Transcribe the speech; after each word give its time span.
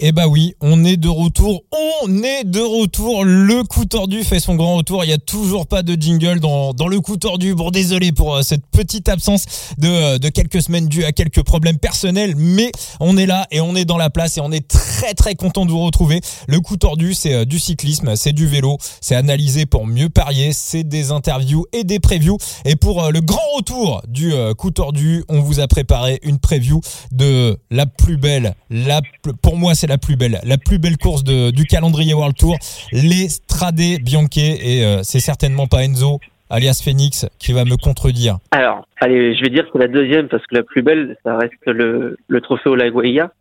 Eh 0.00 0.12
bah 0.12 0.28
oui, 0.28 0.54
on 0.60 0.84
est 0.84 0.96
de 0.96 1.08
retour, 1.08 1.64
on 2.04 2.22
est 2.22 2.44
de 2.44 2.60
retour. 2.60 3.24
Le 3.24 3.64
coup 3.64 3.84
tordu 3.84 4.22
fait 4.22 4.38
son 4.38 4.54
grand 4.54 4.76
retour. 4.76 5.02
Il 5.04 5.10
y 5.10 5.12
a 5.12 5.18
toujours 5.18 5.66
pas 5.66 5.82
de 5.82 6.00
jingle 6.00 6.38
dans, 6.38 6.72
le 6.86 7.00
coup 7.00 7.16
tordu. 7.16 7.56
Bon, 7.56 7.72
désolé 7.72 8.12
pour 8.12 8.36
euh, 8.36 8.42
cette 8.42 8.64
petite 8.66 9.08
absence 9.08 9.46
de, 9.76 9.88
euh, 9.88 10.30
quelques 10.32 10.62
semaines 10.62 10.86
dues 10.86 11.02
à 11.02 11.10
quelques 11.10 11.42
problèmes 11.42 11.78
personnels, 11.78 12.34
mais 12.36 12.70
on 13.00 13.16
est 13.16 13.26
là 13.26 13.48
et 13.50 13.60
on 13.60 13.74
est 13.74 13.84
dans 13.84 13.96
la 13.96 14.08
place 14.08 14.36
et 14.36 14.40
on 14.40 14.52
est 14.52 14.68
très 14.68 15.14
très 15.14 15.34
content 15.34 15.66
de 15.66 15.72
vous 15.72 15.80
retrouver. 15.80 16.20
Le 16.46 16.60
coup 16.60 16.76
tordu, 16.76 17.12
c'est 17.12 17.34
euh, 17.34 17.44
du 17.44 17.58
cyclisme, 17.58 18.14
c'est 18.14 18.32
du 18.32 18.46
vélo, 18.46 18.78
c'est 19.00 19.16
analysé 19.16 19.66
pour 19.66 19.88
mieux 19.88 20.10
parier, 20.10 20.52
c'est 20.52 20.84
des 20.84 21.10
interviews 21.10 21.66
et 21.72 21.82
des 21.82 21.98
previews. 21.98 22.38
Et 22.64 22.76
pour 22.76 23.10
le 23.10 23.20
grand 23.20 23.40
retour 23.56 24.02
du 24.06 24.32
coup 24.56 24.70
tordu, 24.70 25.24
on 25.28 25.40
vous 25.40 25.58
a 25.58 25.66
préparé 25.66 26.20
une 26.22 26.38
preview 26.38 26.80
de 27.10 27.58
la 27.72 27.86
plus 27.86 28.16
belle, 28.16 28.54
la 28.70 29.00
pour 29.42 29.56
moi 29.56 29.74
c'est 29.74 29.87
la 29.88 29.98
plus 29.98 30.16
belle, 30.16 30.40
la 30.44 30.58
plus 30.58 30.78
belle 30.78 30.96
course 30.96 31.24
de, 31.24 31.50
du 31.50 31.64
calendrier 31.64 32.14
World 32.14 32.36
Tour, 32.36 32.56
les 32.92 33.28
Strade 33.28 33.80
Bianche 34.02 34.36
et 34.36 34.84
euh, 34.84 35.00
c'est 35.02 35.20
certainement 35.20 35.66
pas 35.66 35.84
Enzo 35.84 36.20
alias 36.50 36.80
Phoenix 36.82 37.26
qui 37.38 37.52
va 37.52 37.64
me 37.64 37.76
contredire. 37.76 38.38
Alors, 38.50 38.86
allez, 39.00 39.34
je 39.36 39.42
vais 39.42 39.50
dire 39.50 39.64
que 39.64 39.70
c'est 39.72 39.78
la 39.78 39.88
deuxième 39.88 40.28
parce 40.28 40.46
que 40.46 40.54
la 40.54 40.62
plus 40.62 40.82
belle, 40.82 41.16
ça 41.24 41.36
reste 41.36 41.54
le, 41.66 42.16
le 42.26 42.40
trophée 42.40 42.68
Olaguaya, 42.68 43.32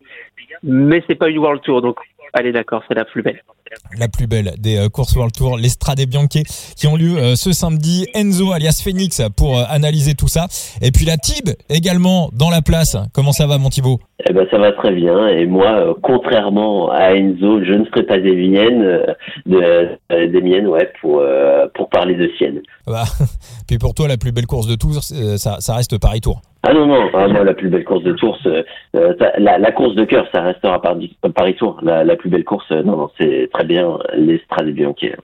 mais 0.64 1.04
c'est 1.08 1.16
pas 1.16 1.30
une 1.30 1.38
World 1.40 1.62
Tour, 1.62 1.82
donc 1.82 1.98
allez 2.34 2.52
d'accord, 2.52 2.84
c'est 2.88 2.96
la 2.96 3.06
plus 3.06 3.22
belle 3.22 3.42
la 3.98 4.08
plus 4.08 4.28
belle 4.28 4.54
des 4.58 4.78
euh, 4.78 4.90
courses 4.90 5.16
World 5.16 5.34
Tour, 5.34 5.58
les 5.58 5.70
Strade 5.70 6.00
Bianche, 6.08 6.44
qui 6.76 6.88
ont 6.88 6.96
lieu 6.96 7.18
euh, 7.18 7.36
ce 7.36 7.52
samedi. 7.52 8.08
Enzo 8.14 8.52
alias 8.52 8.82
Phoenix 8.84 9.22
pour 9.36 9.58
analyser 9.60 10.16
tout 10.16 10.28
ça. 10.28 10.48
Et 10.82 10.92
puis 10.92 11.06
la 11.06 11.18
Tib 11.18 11.50
également 11.70 12.30
dans 12.34 12.50
la 12.50 12.62
place. 12.62 12.98
Comment 13.14 13.32
ça 13.32 13.48
va 13.48 13.58
mon 13.58 13.70
Thibaut? 13.70 14.00
Eh 14.28 14.34
ben, 14.34 14.48
ça 14.50 14.58
va 14.58 14.72
très 14.72 14.92
bien. 14.92 15.28
Et 15.28 15.46
moi, 15.46 15.68
euh, 15.68 15.94
contrairement 16.02 16.90
à 16.90 17.14
Enzo, 17.14 17.64
je 17.64 17.74
ne 17.74 17.86
serai 17.86 18.02
pas 18.04 18.18
des 18.18 18.36
miennes, 18.36 18.82
euh, 18.82 19.06
de, 19.46 19.90
euh, 20.12 20.28
des 20.28 20.42
miennes, 20.42 20.68
ouais, 20.68 20.92
pour 21.02 21.24
pour 21.76 21.90
parler 21.90 22.16
de 22.16 22.28
sienne. 22.38 22.62
Bah, 22.88 23.04
puis 23.68 23.78
pour 23.78 23.94
toi, 23.94 24.08
la 24.08 24.18
plus 24.18 24.32
belle 24.32 24.48
course 24.48 24.68
de 24.68 24.76
Tours, 24.76 25.04
ça, 25.04 25.58
ça 25.60 25.76
reste 25.76 26.00
Paris 26.00 26.22
Tour. 26.22 26.42
Ah 26.64 26.74
non 26.74 26.88
non, 26.88 27.08
ah, 27.14 27.28
moi 27.28 27.44
la 27.44 27.54
plus 27.54 27.70
belle 27.70 27.84
course 27.84 28.04
de 28.04 28.14
Tours, 28.14 28.40
la, 28.94 29.58
la, 29.60 29.72
course 29.72 29.96
de 29.96 30.04
cœur, 30.04 30.26
ça 30.34 30.42
restera 30.42 30.82
Paris 30.82 31.56
Tour. 31.56 31.80
La, 31.84 32.04
la 32.04 32.16
plus 32.16 32.30
belle 32.30 32.44
course, 32.44 32.70
non 32.72 32.98
non, 32.98 33.10
c'est 33.20 33.48
très 33.58 33.66
bien 33.66 33.98
les 34.16 34.40
Strade 34.46 34.70
Bianche. 34.70 35.18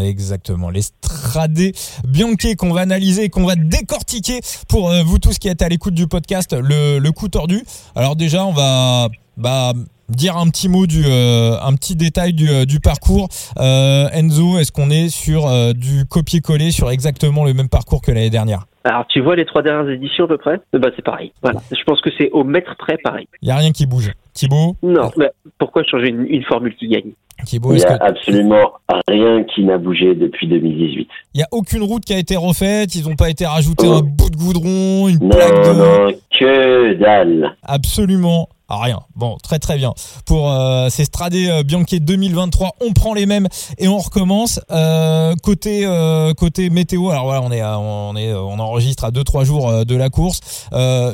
Exactement, 0.00 0.70
les 0.70 0.82
Stradé 0.82 1.72
Bianchi 2.08 2.56
qu'on 2.56 2.72
va 2.72 2.80
analyser, 2.80 3.28
qu'on 3.28 3.44
va 3.44 3.54
décortiquer 3.56 4.40
pour 4.68 4.90
euh, 4.90 5.02
vous 5.04 5.18
tous 5.18 5.38
qui 5.38 5.48
êtes 5.48 5.60
à 5.60 5.68
l'écoute 5.68 5.92
du 5.92 6.06
podcast, 6.06 6.56
le, 6.58 7.10
coup 7.10 7.28
tordu. 7.28 7.62
Alors 7.94 8.16
déjà, 8.16 8.46
on 8.46 8.52
va 8.52 9.08
bah, 9.36 9.74
dire 10.08 10.38
un 10.38 10.48
petit 10.48 10.70
mot 10.70 10.86
du, 10.86 11.02
euh, 11.04 11.58
un 11.60 11.74
petit 11.74 11.94
détail 11.94 12.32
du, 12.32 12.48
euh, 12.48 12.64
du 12.64 12.80
parcours. 12.80 13.28
Enzo, 13.58 14.58
est-ce 14.58 14.72
qu'on 14.72 14.88
est 14.88 15.10
sur 15.10 15.74
du 15.74 16.06
copier-coller 16.06 16.70
sur 16.70 16.90
exactement 16.90 17.44
le 17.44 17.52
même 17.52 17.68
parcours 17.68 18.00
que 18.00 18.10
l'année 18.10 18.30
dernière? 18.30 18.66
Alors, 18.86 19.06
tu 19.08 19.20
vois 19.20 19.36
les 19.36 19.44
trois 19.44 19.62
dernières 19.62 19.90
éditions 19.90 20.24
à 20.24 20.28
peu 20.28 20.38
près 20.38 20.60
bah, 20.72 20.88
C'est 20.94 21.04
pareil. 21.04 21.32
Voilà. 21.42 21.60
Je 21.70 21.82
pense 21.84 22.00
que 22.00 22.10
c'est 22.16 22.30
au 22.30 22.44
mètre 22.44 22.76
près 22.76 22.96
pareil. 22.98 23.28
Il 23.42 23.46
n'y 23.46 23.52
a 23.52 23.56
rien 23.56 23.72
qui 23.72 23.86
bouge. 23.86 24.12
Thibaut 24.32 24.76
Non, 24.82 25.10
mais 25.16 25.30
pourquoi 25.58 25.82
changer 25.84 26.08
une, 26.08 26.26
une 26.26 26.44
formule 26.44 26.74
qui 26.76 26.88
gagne 26.88 27.12
il 27.52 27.60
n'y 27.60 27.84
a 27.84 27.98
absolument 28.00 28.72
rien 29.08 29.44
qui 29.44 29.62
n'a 29.64 29.78
bougé 29.78 30.14
depuis 30.14 30.48
2018. 30.48 31.08
Il 31.34 31.38
n'y 31.38 31.42
a 31.42 31.48
aucune 31.52 31.82
route 31.82 32.04
qui 32.04 32.14
a 32.14 32.18
été 32.18 32.36
refaite, 32.36 32.94
ils 32.94 33.06
n'ont 33.06 33.14
pas 33.14 33.28
été 33.28 33.44
rajoutés 33.44 33.86
un 33.86 34.00
bout 34.00 34.30
de 34.30 34.36
goudron, 34.36 35.08
une 35.08 35.18
non, 35.18 35.28
plaque 35.28 35.64
de... 35.64 35.78
Non, 35.78 36.18
que 36.38 36.94
dalle. 36.94 37.54
Absolument 37.62 38.48
ah, 38.68 38.82
rien. 38.82 38.98
Bon, 39.14 39.36
très 39.40 39.60
très 39.60 39.76
bien. 39.76 39.92
Pour 40.26 40.50
euh, 40.50 40.88
ces 40.88 41.04
Strade 41.04 41.34
euh, 41.34 41.62
Bianche 41.62 41.86
2023, 42.00 42.70
on 42.80 42.92
prend 42.92 43.14
les 43.14 43.26
mêmes 43.26 43.46
et 43.78 43.86
on 43.86 43.98
recommence. 43.98 44.60
Euh, 44.72 45.34
côté 45.42 46.70
météo, 46.70 47.10
alors 47.10 47.24
voilà, 47.26 47.42
on 47.42 48.16
est 48.16 48.32
enregistre 48.32 49.04
à 49.04 49.12
2 49.12 49.22
3 49.22 49.44
jours 49.44 49.84
de 49.84 49.96
la 49.96 50.08
course. 50.08 50.68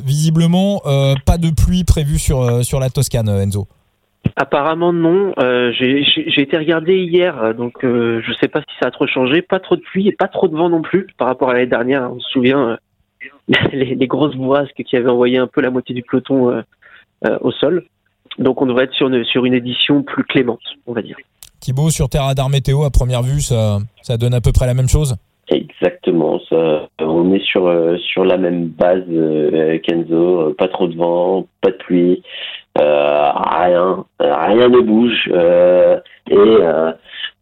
visiblement 0.04 0.80
pas 1.26 1.38
de 1.38 1.50
pluie 1.50 1.84
prévue 1.84 2.18
sur 2.18 2.80
la 2.80 2.90
Toscane 2.90 3.28
Enzo. 3.28 3.66
Apparemment 4.36 4.92
non. 4.92 5.34
J'ai 5.72 6.40
été 6.40 6.56
regardé 6.56 6.96
hier, 6.96 7.54
donc 7.54 7.84
euh, 7.84 8.22
je 8.24 8.32
sais 8.40 8.48
pas 8.48 8.60
si 8.60 8.74
ça 8.80 8.88
a 8.88 8.90
trop 8.90 9.06
changé. 9.06 9.42
Pas 9.42 9.60
trop 9.60 9.76
de 9.76 9.82
pluie 9.82 10.08
et 10.08 10.12
pas 10.12 10.28
trop 10.28 10.48
de 10.48 10.56
vent 10.56 10.70
non 10.70 10.80
plus 10.80 11.06
par 11.18 11.28
rapport 11.28 11.50
à 11.50 11.54
l'année 11.54 11.66
dernière. 11.66 12.10
On 12.10 12.20
se 12.20 12.30
souvient 12.30 12.78
les, 13.72 14.06
grosses 14.06 14.36
boisques 14.36 14.82
qui 14.84 14.96
avaient 14.96 15.10
envoyé 15.10 15.36
un 15.36 15.46
peu 15.46 15.60
la 15.60 15.70
moitié 15.70 15.94
du 15.94 16.02
peloton 16.02 16.62
au 17.40 17.50
sol. 17.52 17.84
Donc 18.38 18.62
on 18.62 18.66
devrait 18.66 18.84
être 18.84 18.94
sur 18.94 19.08
une, 19.08 19.24
sur 19.24 19.44
une 19.44 19.54
édition 19.54 20.02
plus 20.02 20.24
clémente, 20.24 20.62
on 20.86 20.92
va 20.92 21.02
dire. 21.02 21.16
Thibaut, 21.60 21.90
sur 21.90 22.08
Terre 22.08 22.24
Radar 22.24 22.48
Météo, 22.48 22.82
à 22.82 22.90
première 22.90 23.22
vue, 23.22 23.40
ça, 23.40 23.78
ça 24.02 24.16
donne 24.16 24.34
à 24.34 24.40
peu 24.40 24.52
près 24.52 24.66
la 24.66 24.74
même 24.74 24.88
chose? 24.88 25.16
Exactement, 25.48 26.40
ça, 26.48 26.88
on 27.00 27.34
est 27.34 27.44
sur 27.44 27.70
sur 27.98 28.24
la 28.24 28.38
même 28.38 28.68
base 28.68 29.04
Kenzo, 29.82 30.54
pas 30.56 30.68
trop 30.68 30.88
de 30.88 30.96
vent, 30.96 31.46
pas 31.60 31.70
de 31.70 31.76
pluie, 31.76 32.22
euh, 32.80 33.30
rien, 33.34 34.04
rien 34.18 34.68
ne 34.68 34.80
bouge. 34.80 35.28
Euh, 35.32 35.98
et 36.30 36.36
euh, 36.36 36.92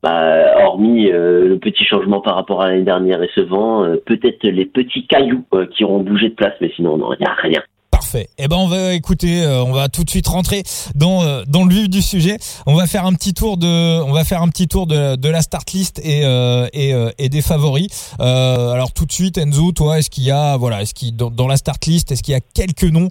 bah, 0.02 0.64
hormis 0.64 1.10
le 1.10 1.56
petit 1.58 1.84
changement 1.84 2.20
par 2.20 2.34
rapport 2.34 2.62
à 2.62 2.68
l'année 2.68 2.82
dernière 2.82 3.22
et 3.22 3.30
ce 3.34 3.42
vent, 3.42 3.84
peut-être 4.06 4.42
les 4.44 4.64
petits 4.64 5.06
cailloux 5.06 5.44
qui 5.70 5.84
auront 5.84 6.00
bougé 6.00 6.30
de 6.30 6.34
place, 6.34 6.54
mais 6.60 6.72
sinon, 6.74 6.96
non, 6.96 7.12
il 7.12 7.20
n'y 7.20 7.26
a 7.26 7.34
rien. 7.34 7.62
Parfait. 8.10 8.28
Eh 8.38 8.48
ben 8.48 8.56
on 8.56 8.66
va 8.66 8.94
écouter, 8.94 9.44
euh, 9.44 9.62
on 9.62 9.70
va 9.70 9.88
tout 9.88 10.02
de 10.02 10.10
suite 10.10 10.26
rentrer 10.26 10.64
dans 10.96 11.22
euh, 11.22 11.44
dans 11.46 11.62
le 11.62 11.72
vif 11.72 11.88
du 11.88 12.02
sujet. 12.02 12.38
On 12.66 12.74
va 12.74 12.88
faire 12.88 13.06
un 13.06 13.12
petit 13.12 13.34
tour 13.34 13.56
de, 13.56 14.02
on 14.02 14.10
va 14.10 14.24
faire 14.24 14.42
un 14.42 14.48
petit 14.48 14.66
tour 14.66 14.88
de, 14.88 15.14
de 15.14 15.28
la 15.28 15.42
start 15.42 15.70
list 15.70 16.00
et 16.02 16.22
euh, 16.24 16.66
et, 16.72 17.28
des 17.28 17.40
favoris. 17.40 17.86
alors 18.18 18.92
tout 18.92 19.06
de 19.06 19.12
suite, 19.12 19.38
Enzo, 19.38 19.70
toi, 19.70 20.00
est-ce 20.00 20.10
qu'il 20.10 20.24
y 20.24 20.32
a, 20.32 20.56
voilà, 20.56 20.82
est-ce 20.82 20.92
qu'il 20.92 21.14
dans, 21.14 21.30
dans 21.30 21.46
la 21.46 21.56
start 21.56 21.86
list, 21.86 22.10
est-ce 22.10 22.24
qu'il 22.24 22.32
y 22.32 22.36
a 22.36 22.40
quelques 22.40 22.82
noms 22.82 23.10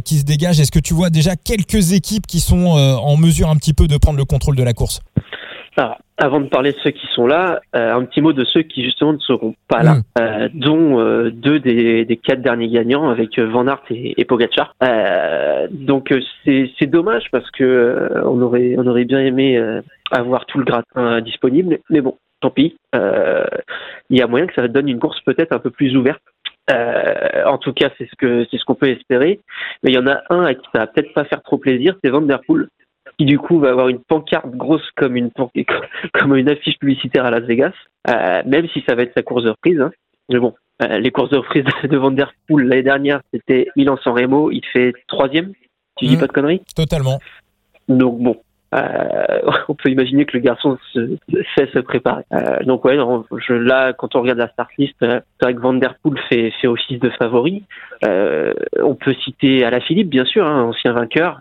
qui 0.00 0.18
se 0.18 0.24
dégagent? 0.24 0.58
Est-ce 0.58 0.72
que 0.72 0.78
tu 0.78 0.94
vois 0.94 1.10
déjà 1.10 1.36
quelques 1.36 1.92
équipes 1.92 2.26
qui 2.26 2.40
sont 2.40 2.68
en 2.68 3.18
mesure 3.18 3.50
un 3.50 3.56
petit 3.56 3.74
peu 3.74 3.88
de 3.88 3.98
prendre 3.98 4.16
le 4.16 4.24
contrôle 4.24 4.56
de 4.56 4.62
la 4.62 4.72
course? 4.72 5.00
Alors, 5.76 5.98
avant 6.18 6.40
de 6.40 6.46
parler 6.46 6.72
de 6.72 6.78
ceux 6.78 6.90
qui 6.90 7.06
sont 7.08 7.26
là, 7.26 7.60
euh, 7.74 7.94
un 7.94 8.04
petit 8.04 8.20
mot 8.20 8.32
de 8.32 8.44
ceux 8.44 8.62
qui 8.62 8.84
justement 8.84 9.12
ne 9.12 9.18
seront 9.18 9.54
pas 9.68 9.82
là, 9.82 9.94
mm. 9.94 10.02
euh, 10.20 10.48
dont 10.54 11.00
euh, 11.00 11.30
deux 11.30 11.58
des, 11.58 12.04
des, 12.04 12.16
quatre 12.16 12.42
derniers 12.42 12.68
gagnants 12.68 13.08
avec 13.08 13.38
Van 13.38 13.66
Aert 13.66 13.82
et, 13.90 14.20
et 14.20 14.24
Pogacar. 14.24 14.74
donc 15.70 16.14
c'est 16.44 16.86
dommage 16.86 17.24
parce 17.32 17.50
que 17.50 18.08
on 18.24 18.40
aurait 18.40 18.76
on 18.78 18.86
aurait 18.86 19.04
bien 19.04 19.20
aimé 19.20 19.60
avoir 20.10 20.46
tout 20.46 20.58
le 20.58 20.64
gratin 20.64 21.20
disponible, 21.20 21.78
mais 21.90 22.00
bon, 22.00 22.16
tant 22.40 22.50
pis. 22.50 22.76
Il 22.94 24.18
y 24.18 24.22
a 24.22 24.26
moyen 24.26 24.46
que 24.46 24.54
ça 24.54 24.68
donne 24.68 24.88
une 24.88 25.00
course 25.00 25.20
peut-être 25.22 25.52
un 25.52 25.58
peu 25.58 25.70
plus 25.70 25.96
ouverte. 25.96 26.22
en 26.70 27.58
tout 27.58 27.72
cas, 27.72 27.90
c'est 27.98 28.08
ce 28.08 28.16
que 28.16 28.46
c'est 28.50 28.58
ce 28.58 28.64
qu'on 28.64 28.76
peut 28.76 28.90
espérer. 28.90 29.40
Mais 29.82 29.90
il 29.90 29.96
y 29.96 29.98
en 29.98 30.06
a 30.06 30.22
un 30.30 30.44
à 30.44 30.54
qui 30.54 30.66
ça 30.72 30.80
va 30.80 30.86
peut-être 30.86 31.12
pas 31.14 31.24
faire 31.24 31.42
trop 31.42 31.58
plaisir, 31.58 31.96
c'est 32.02 32.10
Van 32.10 32.20
Der 32.20 32.40
Poel 32.46 32.68
qui 33.18 33.24
du 33.24 33.38
coup 33.38 33.58
va 33.58 33.70
avoir 33.70 33.88
une 33.88 34.00
pancarte 34.00 34.50
grosse 34.50 34.88
comme 34.96 35.16
une 35.16 35.30
comme 36.12 36.36
une 36.36 36.48
affiche 36.48 36.78
publicitaire 36.78 37.24
à 37.24 37.30
Las 37.30 37.44
Vegas, 37.44 37.72
euh, 38.08 38.42
même 38.46 38.68
si 38.68 38.82
ça 38.86 38.94
va 38.94 39.02
être 39.02 39.14
sa 39.16 39.22
course 39.22 39.44
de 39.44 39.50
reprise. 39.50 39.80
Hein. 39.80 39.90
Mais 40.30 40.38
bon, 40.38 40.54
euh, 40.82 40.98
les 40.98 41.10
courses 41.10 41.30
de 41.30 41.38
reprise 41.38 41.64
de 41.84 41.96
Van 41.96 42.10
Der 42.10 42.32
Poel 42.48 42.66
l'année 42.66 42.82
dernière, 42.82 43.20
c'était 43.32 43.68
Milan-San 43.76 44.14
Remo, 44.14 44.50
il 44.50 44.64
fait 44.72 44.92
troisième. 45.06 45.52
Tu 45.96 46.06
dis 46.06 46.16
mmh. 46.16 46.20
pas 46.20 46.26
de 46.26 46.32
conneries? 46.32 46.62
Totalement. 46.74 47.20
Donc 47.88 48.18
bon, 48.18 48.36
euh, 48.74 49.40
on 49.68 49.74
peut 49.74 49.90
imaginer 49.90 50.24
que 50.24 50.36
le 50.36 50.42
garçon 50.42 50.78
se, 50.92 51.16
fait 51.54 51.70
se 51.72 51.78
préparer. 51.78 52.24
Euh, 52.32 52.62
donc 52.64 52.84
ouais, 52.84 52.96
non, 52.96 53.24
je, 53.36 53.52
là, 53.52 53.92
quand 53.92 54.16
on 54.16 54.22
regarde 54.22 54.38
la 54.38 54.48
start 54.48 54.70
list, 54.78 54.94
euh, 55.02 55.20
c'est 55.38 55.46
vrai 55.46 55.54
que 55.54 55.60
Van 55.60 55.74
Der 55.74 55.94
Poel 56.02 56.18
fait, 56.28 56.50
fait 56.60 56.66
office 56.66 57.00
de 57.00 57.10
favori. 57.10 57.64
On 58.82 58.94
peut 58.94 59.14
citer 59.24 59.64
Alaphilippe, 59.64 60.08
bien 60.08 60.24
sûr, 60.24 60.46
hein, 60.46 60.62
ancien 60.62 60.92
vainqueur, 60.92 61.40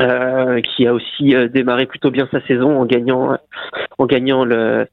euh, 0.00 0.60
qui 0.62 0.86
a 0.86 0.94
aussi 0.94 1.34
euh, 1.34 1.48
démarré 1.48 1.86
plutôt 1.86 2.10
bien 2.10 2.26
sa 2.30 2.40
saison 2.46 2.80
en 2.80 2.86
gagnant 2.86 3.36
en 3.98 4.06
gagnant 4.06 4.44
le 4.44 4.86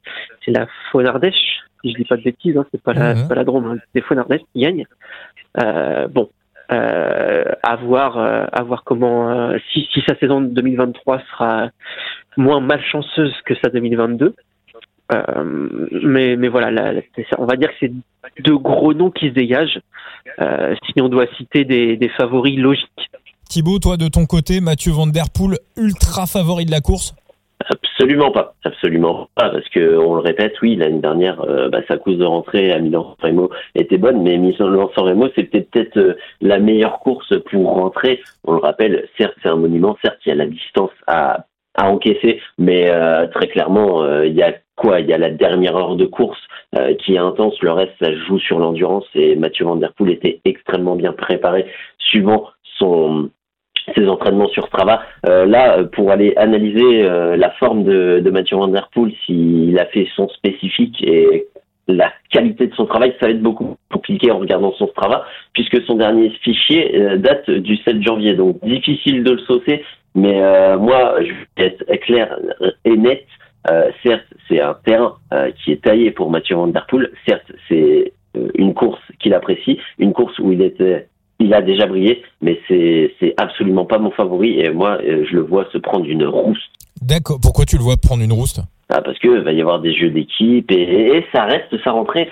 c'est 0.44 0.50
la 0.50 0.66
Fonardèche 0.90 1.62
si 1.82 1.92
je 1.92 1.96
dis 1.96 2.04
pas 2.04 2.16
de 2.16 2.22
bêtises 2.22 2.56
hein, 2.56 2.66
c'est 2.70 2.82
pas 2.82 2.92
la 2.92 3.14
mhm. 3.14 3.28
pas 3.28 3.34
la 3.34 3.44
Drôme 3.44 3.66
hein, 3.66 3.76
c'est 3.94 4.02
Fonardèche 4.02 4.42
qui 4.52 4.60
gagne 4.60 4.86
euh, 5.62 6.08
bon 6.08 6.28
euh, 6.72 7.44
à 7.62 7.76
voir 7.76 8.18
à 8.18 8.62
voir 8.62 8.84
comment 8.84 9.52
si 9.72 9.88
si 9.92 10.02
sa 10.06 10.14
saison 10.16 10.42
2023 10.42 11.22
sera 11.30 11.70
moins 12.36 12.60
malchanceuse 12.60 13.34
que 13.46 13.54
sa 13.62 13.70
2022 13.70 14.34
mais 16.02 16.36
mais 16.36 16.48
voilà 16.48 16.92
on 17.38 17.46
va 17.46 17.56
dire 17.56 17.70
que 17.70 17.76
c'est 17.80 17.92
deux 18.40 18.58
gros 18.58 18.92
noms 18.92 19.10
qui 19.10 19.28
se 19.28 19.32
dégagent. 19.32 19.80
Si 20.38 21.00
on 21.00 21.08
doit 21.08 21.26
citer 21.38 21.64
des, 21.64 21.96
des 21.96 22.10
favoris 22.10 22.58
logiques 22.58 23.07
Thibaut, 23.48 23.78
toi 23.78 23.96
de 23.96 24.08
ton 24.08 24.26
côté, 24.26 24.60
Mathieu 24.60 24.92
Van 24.92 25.06
Der 25.06 25.30
Poel, 25.34 25.56
ultra 25.78 26.26
favori 26.26 26.66
de 26.66 26.70
la 26.70 26.80
course 26.80 27.14
Absolument 27.70 28.30
pas, 28.30 28.54
absolument 28.62 29.28
pas, 29.34 29.48
parce 29.48 29.68
que 29.70 29.96
on 29.96 30.14
le 30.16 30.20
répète, 30.20 30.52
oui, 30.60 30.76
l'année 30.76 31.00
dernière, 31.00 31.40
euh, 31.40 31.70
bah, 31.70 31.80
sa 31.88 31.96
course 31.96 32.18
de 32.18 32.26
rentrée 32.26 32.70
à 32.72 32.78
Milan-San 32.78 33.48
était 33.74 33.96
bonne, 33.96 34.22
mais 34.22 34.36
Milan-San 34.36 35.30
c'était 35.34 35.62
peut-être 35.62 35.96
euh, 35.96 36.14
la 36.42 36.58
meilleure 36.58 37.00
course 37.00 37.34
pour 37.50 37.72
rentrer. 37.72 38.20
On 38.44 38.52
le 38.52 38.58
rappelle, 38.58 39.08
certes, 39.16 39.34
c'est 39.42 39.48
un 39.48 39.56
monument, 39.56 39.96
certes, 40.04 40.18
il 40.26 40.28
y 40.28 40.32
a 40.32 40.36
la 40.36 40.46
distance 40.46 40.90
à, 41.06 41.46
à 41.74 41.90
encaisser, 41.90 42.40
mais 42.58 42.90
euh, 42.90 43.26
très 43.28 43.48
clairement, 43.48 44.22
il 44.22 44.34
y 44.34 44.42
a 44.42 44.54
quoi? 44.76 45.00
Il 45.00 45.08
y 45.08 45.14
a 45.14 45.18
la 45.18 45.30
dernière 45.30 45.74
heure 45.74 45.96
de 45.96 46.06
course 46.06 46.38
qui 46.98 47.14
est 47.14 47.18
intense, 47.18 47.54
le 47.62 47.72
reste, 47.72 47.94
ça 47.98 48.14
joue 48.14 48.38
sur 48.38 48.58
l'endurance, 48.58 49.06
et 49.14 49.36
Mathieu 49.36 49.64
Van 49.64 49.76
Der 49.76 49.94
Poel 49.94 50.10
était 50.10 50.40
extrêmement 50.44 50.96
bien 50.96 51.14
préparé, 51.14 51.64
suivant 51.98 52.44
son 52.78 53.30
ses 53.94 54.08
entraînements 54.08 54.48
sur 54.48 54.66
Strava. 54.66 55.02
Euh, 55.26 55.46
là, 55.46 55.84
pour 55.84 56.10
aller 56.10 56.34
analyser 56.36 57.04
euh, 57.04 57.36
la 57.36 57.50
forme 57.52 57.84
de, 57.84 58.20
de 58.20 58.30
Mathieu 58.30 58.56
Van 58.56 58.68
Der 58.68 58.88
Poel, 58.92 59.12
s'il 59.24 59.78
a 59.78 59.86
fait 59.86 60.08
son 60.14 60.28
spécifique 60.28 61.02
et 61.02 61.46
la 61.86 62.12
qualité 62.30 62.66
de 62.66 62.74
son 62.74 62.84
travail, 62.84 63.14
ça 63.18 63.26
va 63.26 63.32
être 63.32 63.42
beaucoup 63.42 63.76
compliqué 63.90 64.30
en 64.30 64.38
regardant 64.38 64.72
son 64.72 64.88
Strava, 64.88 65.24
puisque 65.54 65.82
son 65.84 65.94
dernier 65.94 66.30
fichier 66.42 66.94
euh, 67.00 67.16
date 67.16 67.50
du 67.50 67.76
7 67.78 68.02
janvier. 68.02 68.34
Donc, 68.34 68.62
difficile 68.62 69.24
de 69.24 69.32
le 69.32 69.38
saucer, 69.38 69.84
mais 70.14 70.40
moi, 70.78 71.16
je 71.20 71.32
vais 71.56 71.66
être 71.68 71.84
clair 72.00 72.36
et 72.84 72.96
net. 72.96 73.24
certes, 74.02 74.26
c'est 74.48 74.60
un 74.60 74.74
terrain 74.84 75.14
qui 75.56 75.70
est 75.70 75.84
taillé 75.84 76.10
pour 76.10 76.30
Mathieu 76.30 76.56
Van 76.56 76.66
Der 76.66 76.86
Poel. 76.86 77.10
Certes, 77.26 77.52
c'est 77.68 78.12
une 78.54 78.74
course 78.74 79.00
qu'il 79.20 79.34
apprécie, 79.34 79.78
une 79.98 80.12
course 80.12 80.36
où 80.40 80.50
il 80.50 80.62
était 80.62 81.06
il 81.38 81.54
a 81.54 81.62
déjà 81.62 81.86
brillé, 81.86 82.22
mais 82.40 82.60
c'est 82.68 83.34
absolument 83.36 83.84
pas 83.84 83.98
mon 83.98 84.10
favori 84.10 84.60
et 84.60 84.70
moi 84.70 84.98
euh, 85.02 85.24
je 85.30 85.36
le 85.36 85.42
vois 85.42 85.66
se 85.72 85.78
prendre 85.78 86.06
une 86.06 86.24
rouste. 86.24 86.62
D'accord. 87.00 87.38
Pourquoi 87.40 87.64
tu 87.64 87.76
le 87.76 87.82
vois 87.82 87.96
prendre 87.96 88.22
une 88.22 88.32
rouste? 88.32 88.60
Ah, 88.90 89.02
Parce 89.02 89.18
que 89.18 89.28
va 89.28 89.52
y 89.52 89.60
avoir 89.60 89.80
des 89.80 89.94
jeux 89.94 90.10
d'équipe 90.10 90.70
et, 90.70 91.24
ça 91.32 91.44
reste 91.44 91.82
sa 91.84 91.92
rentrée. 91.92 92.28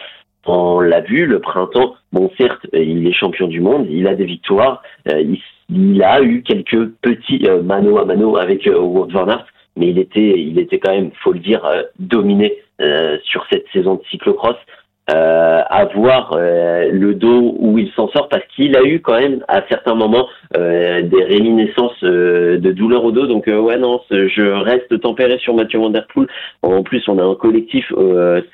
On 0.47 0.81
l'a 0.81 1.01
vu, 1.01 1.27
le 1.27 1.41
printemps. 1.41 1.95
Bon, 2.13 2.31
certes, 2.39 2.67
il 2.73 3.07
est 3.07 3.13
champion 3.13 3.47
du 3.47 3.61
monde, 3.61 3.87
il 3.91 4.07
a 4.07 4.15
des 4.15 4.25
victoires, 4.25 4.83
euh, 5.11 5.37
il, 5.69 6.03
a 6.03 6.23
eu 6.23 6.43
quelques 6.43 6.89
petits 7.03 7.47
euh, 7.47 7.63
mano 7.63 7.99
à 7.99 8.05
mano 8.05 8.37
avec 8.37 8.67
euh, 8.67 8.79
Wout 8.79 9.09
van 9.11 9.29
Aert, 9.29 9.47
mais 9.77 9.89
il 9.89 9.99
était, 9.99 10.41
il 10.41 10.59
était 10.59 10.79
quand 10.79 10.93
même, 10.93 11.11
faut 11.23 11.33
le 11.33 11.41
dire, 11.41 11.63
dominé 11.99 12.55
sur 13.25 13.45
cette 13.51 13.67
saison 13.73 13.97
de 13.97 14.03
cyclocross 14.11 14.57
euh, 15.09 15.63
avoir 15.71 16.33
euh, 16.33 16.91
le 16.91 17.15
dos 17.15 17.55
où 17.61 17.79
il 17.79 17.91
s'en 17.93 18.09
sort 18.09 18.29
parce 18.29 18.45
qu'il 18.55 18.77
a 18.77 18.83
eu 18.83 19.01
quand 19.01 19.19
même 19.21 19.45
à 19.47 19.63
certains 19.69 19.95
moments 19.95 20.27
euh, 20.57 21.03
des 21.03 21.23
réminiscences 21.23 22.03
euh, 22.03 22.59
de 22.59 22.73
douleur 22.73 23.05
au 23.05 23.13
dos. 23.13 23.27
Donc 23.27 23.47
euh, 23.47 23.59
ouais 23.59 23.79
non, 23.79 24.01
je 24.11 24.43
reste 24.43 25.01
tempéré 25.01 25.39
sur 25.39 25.55
Mathieu 25.55 25.79
Van. 25.79 25.93
En 26.63 26.83
plus, 26.83 27.09
on 27.09 27.19
a 27.19 27.23
un 27.23 27.37
collectif 27.37 27.93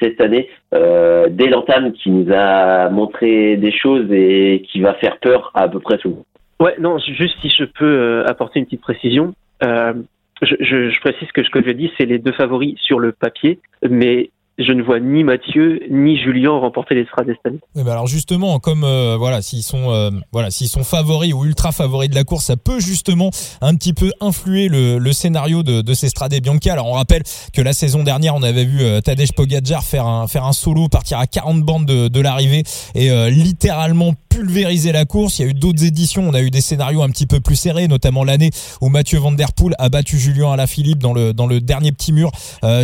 cette 0.01 0.21
année 0.21 0.49
dès 0.73 1.49
l'entame 1.49 1.93
qui 1.93 2.11
nous 2.11 2.31
a 2.33 2.91
montré 2.91 3.57
des 3.57 3.73
choses 3.73 4.13
et 4.13 4.63
qui 4.71 4.81
va 4.81 4.95
faire 4.95 5.19
peur 5.19 5.51
à, 5.55 5.63
à 5.63 5.69
peu 5.69 5.81
près 5.81 5.99
tout. 5.99 6.19
Ouais 6.61 6.77
non, 6.79 6.99
juste 6.99 7.37
si 7.41 7.49
je 7.49 7.65
peux 7.65 8.25
apporter 8.27 8.59
une 8.59 8.67
petite 8.67 8.83
précision. 8.83 9.33
Je, 9.63 10.57
je, 10.59 10.91
je, 10.91 11.01
précise 11.01 11.31
que 11.33 11.45
ce 11.45 11.51
que 11.51 11.63
je 11.65 11.71
dis, 11.71 11.93
c'est 11.97 12.05
les 12.05 12.19
deux 12.19 12.33
favoris 12.33 12.75
sur 12.81 12.99
le 12.99 13.13
papier, 13.13 13.61
mais 13.89 14.31
je 14.59 14.73
ne 14.73 14.83
vois 14.83 15.01
ni 15.01 15.25
Mathieu 15.25 15.81
ni 15.91 16.19
Julien 16.19 16.51
remporter 16.51 16.95
les 16.95 17.07
cette 17.17 17.47
année. 17.47 17.59
Oui, 17.75 17.83
alors 17.91 18.07
justement, 18.07 18.59
comme 18.59 18.85
euh, 18.85 19.17
voilà, 19.19 19.41
s'ils 19.41 19.63
sont 19.63 19.91
euh, 19.91 20.11
voilà, 20.31 20.51
s'ils 20.51 20.69
sont 20.69 20.85
favoris 20.85 21.33
ou 21.33 21.45
ultra 21.45 21.73
favoris 21.73 22.11
de 22.11 22.15
la 22.15 22.25
course, 22.25 22.45
ça 22.45 22.57
peut 22.57 22.81
justement 22.81 23.31
un 23.61 23.75
petit 23.75 23.95
peu 23.95 24.13
influer 24.21 24.69
le, 24.69 25.13
scénario 25.13 25.63
de, 25.63 25.81
de 25.81 25.95
ces 25.95 26.09
Strade 26.09 26.35
Bianca. 26.35 26.73
Alors 26.73 26.87
on 26.87 26.93
rappelle 26.93 27.23
que 27.53 27.63
la 27.63 27.73
saison 27.73 28.03
dernière, 28.03 28.35
on 28.35 28.43
avait 28.43 28.65
vu 28.65 28.83
euh, 28.83 29.01
Tadej 29.01 29.33
Pogacar 29.33 29.85
faire 29.85 30.07
un 30.07 30.29
faire 30.29 30.45
un 30.45 30.53
solo, 30.53 30.89
partir 30.89 31.19
à 31.19 31.27
40 31.27 31.63
bandes 31.63 31.87
de, 31.87 32.21
l'arrivée 32.21 32.63
et 32.95 33.11
euh, 33.11 33.31
littéralement 33.31 34.13
pulvériser 34.29 34.93
la 34.93 35.05
course. 35.05 35.39
Il 35.39 35.43
y 35.43 35.45
a 35.47 35.49
eu 35.49 35.55
d'autres 35.55 35.85
éditions, 35.85 36.29
on 36.29 36.35
a 36.35 36.41
eu 36.41 36.51
des 36.51 36.61
scénarios 36.61 37.03
un 37.03 37.09
petit 37.09 37.27
peu 37.27 37.41
plus 37.41 37.57
serrés, 37.57 37.89
notamment 37.89 38.23
l'année 38.23 38.51
où 38.81 38.89
Mathieu 38.89 39.19
Van 39.19 39.33
Der 39.33 39.53
Poel 39.53 39.75
a 39.79 39.89
battu 39.89 40.19
Julien 40.19 40.53
Alaphilippe 40.53 40.99
dans 40.99 41.13
le 41.13 41.33
dans 41.33 41.47
le 41.47 41.61
dernier 41.61 41.93
petit 41.93 42.13
mur 42.13 42.31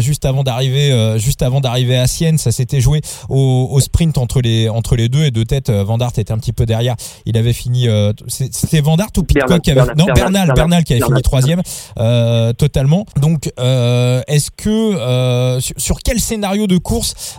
juste 0.00 0.24
avant 0.24 0.42
d'arriver 0.42 1.16
juste 1.18 1.42
avant 1.42 1.57
d'arriver 1.60 1.96
à 1.96 2.06
Sienne. 2.06 2.38
Ça 2.38 2.50
s'était 2.50 2.80
joué 2.80 3.00
au, 3.28 3.68
au, 3.70 3.80
sprint 3.80 4.18
entre 4.18 4.40
les 4.40 4.68
entre 4.68 4.96
les 4.96 5.08
deux 5.08 5.24
et 5.24 5.30
de 5.30 5.42
tête. 5.42 5.70
Euh, 5.70 5.84
Van 5.84 5.98
Dart 5.98 6.12
était 6.16 6.32
un 6.32 6.38
petit 6.38 6.52
peu 6.52 6.66
derrière. 6.66 6.94
Il 7.26 7.36
avait 7.36 7.52
fini. 7.52 7.88
Euh, 7.88 8.12
c'était 8.28 8.80
Van 8.80 8.96
Dart 8.96 9.08
ou 9.16 9.22
Pitcock 9.22 9.60
qui 9.60 9.70
avait 9.70 9.80
non 9.96 10.06
Bernal 10.14 10.52
Bernal, 10.54 10.84
qui 10.84 10.94
avait 10.94 11.02
fini 11.02 11.22
troisième 11.22 11.62
euh, 11.98 12.52
totalement. 12.52 13.04
Donc 13.20 13.50
euh, 13.58 14.20
est-ce 14.28 14.50
que 14.50 15.60
sur, 15.60 15.80
sur, 15.80 15.96
quel 16.04 16.18
scénario 16.18 16.66
de 16.66 16.78
course 16.78 17.38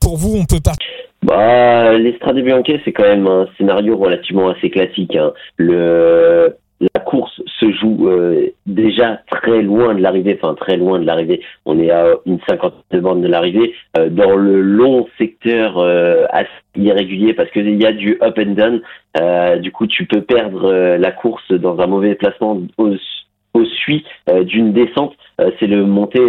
pour 0.00 0.16
vous 0.16 0.36
on 0.36 0.44
peut 0.44 0.60
partir? 0.60 0.88
Bah, 1.22 1.96
l'Estrade 1.96 2.38
Bianche, 2.40 2.66
c'est 2.84 2.92
quand 2.92 3.04
même 3.04 3.26
un 3.26 3.46
scénario 3.56 3.96
relativement 3.96 4.50
assez 4.50 4.68
classique. 4.68 5.16
Hein. 5.16 5.32
Le 5.56 6.56
la 6.94 7.00
course 7.00 7.40
se 7.58 7.70
joue 7.72 8.08
euh, 8.08 8.48
déjà 8.66 9.20
très 9.30 9.62
loin 9.62 9.94
de 9.94 10.00
l'arrivée, 10.00 10.38
enfin 10.40 10.54
très 10.54 10.76
loin 10.76 10.98
de 10.98 11.06
l'arrivée. 11.06 11.40
On 11.64 11.78
est 11.78 11.90
à 11.90 12.14
une 12.26 12.40
cinquantaine 12.48 12.80
de 12.90 13.00
bornes 13.00 13.22
de 13.22 13.28
l'arrivée, 13.28 13.74
euh, 13.96 14.08
dans 14.08 14.36
le 14.36 14.60
long 14.60 15.06
secteur 15.18 15.78
euh, 15.78 16.26
assez 16.30 16.48
irrégulier 16.76 17.34
parce 17.34 17.50
qu'il 17.50 17.80
y 17.80 17.86
a 17.86 17.92
du 17.92 18.18
up 18.22 18.38
and 18.38 18.54
down. 18.54 19.60
du 19.60 19.70
coup, 19.72 19.86
tu 19.86 20.06
peux 20.06 20.22
perdre 20.22 20.96
la 20.96 21.12
course 21.12 21.52
dans 21.52 21.78
un 21.78 21.86
mauvais 21.86 22.14
placement 22.14 22.60
au, 22.78 22.94
au 23.54 23.64
d'une 24.42 24.72
descente. 24.72 25.14
C'est 25.58 25.66
le 25.66 25.84
monté 25.84 26.20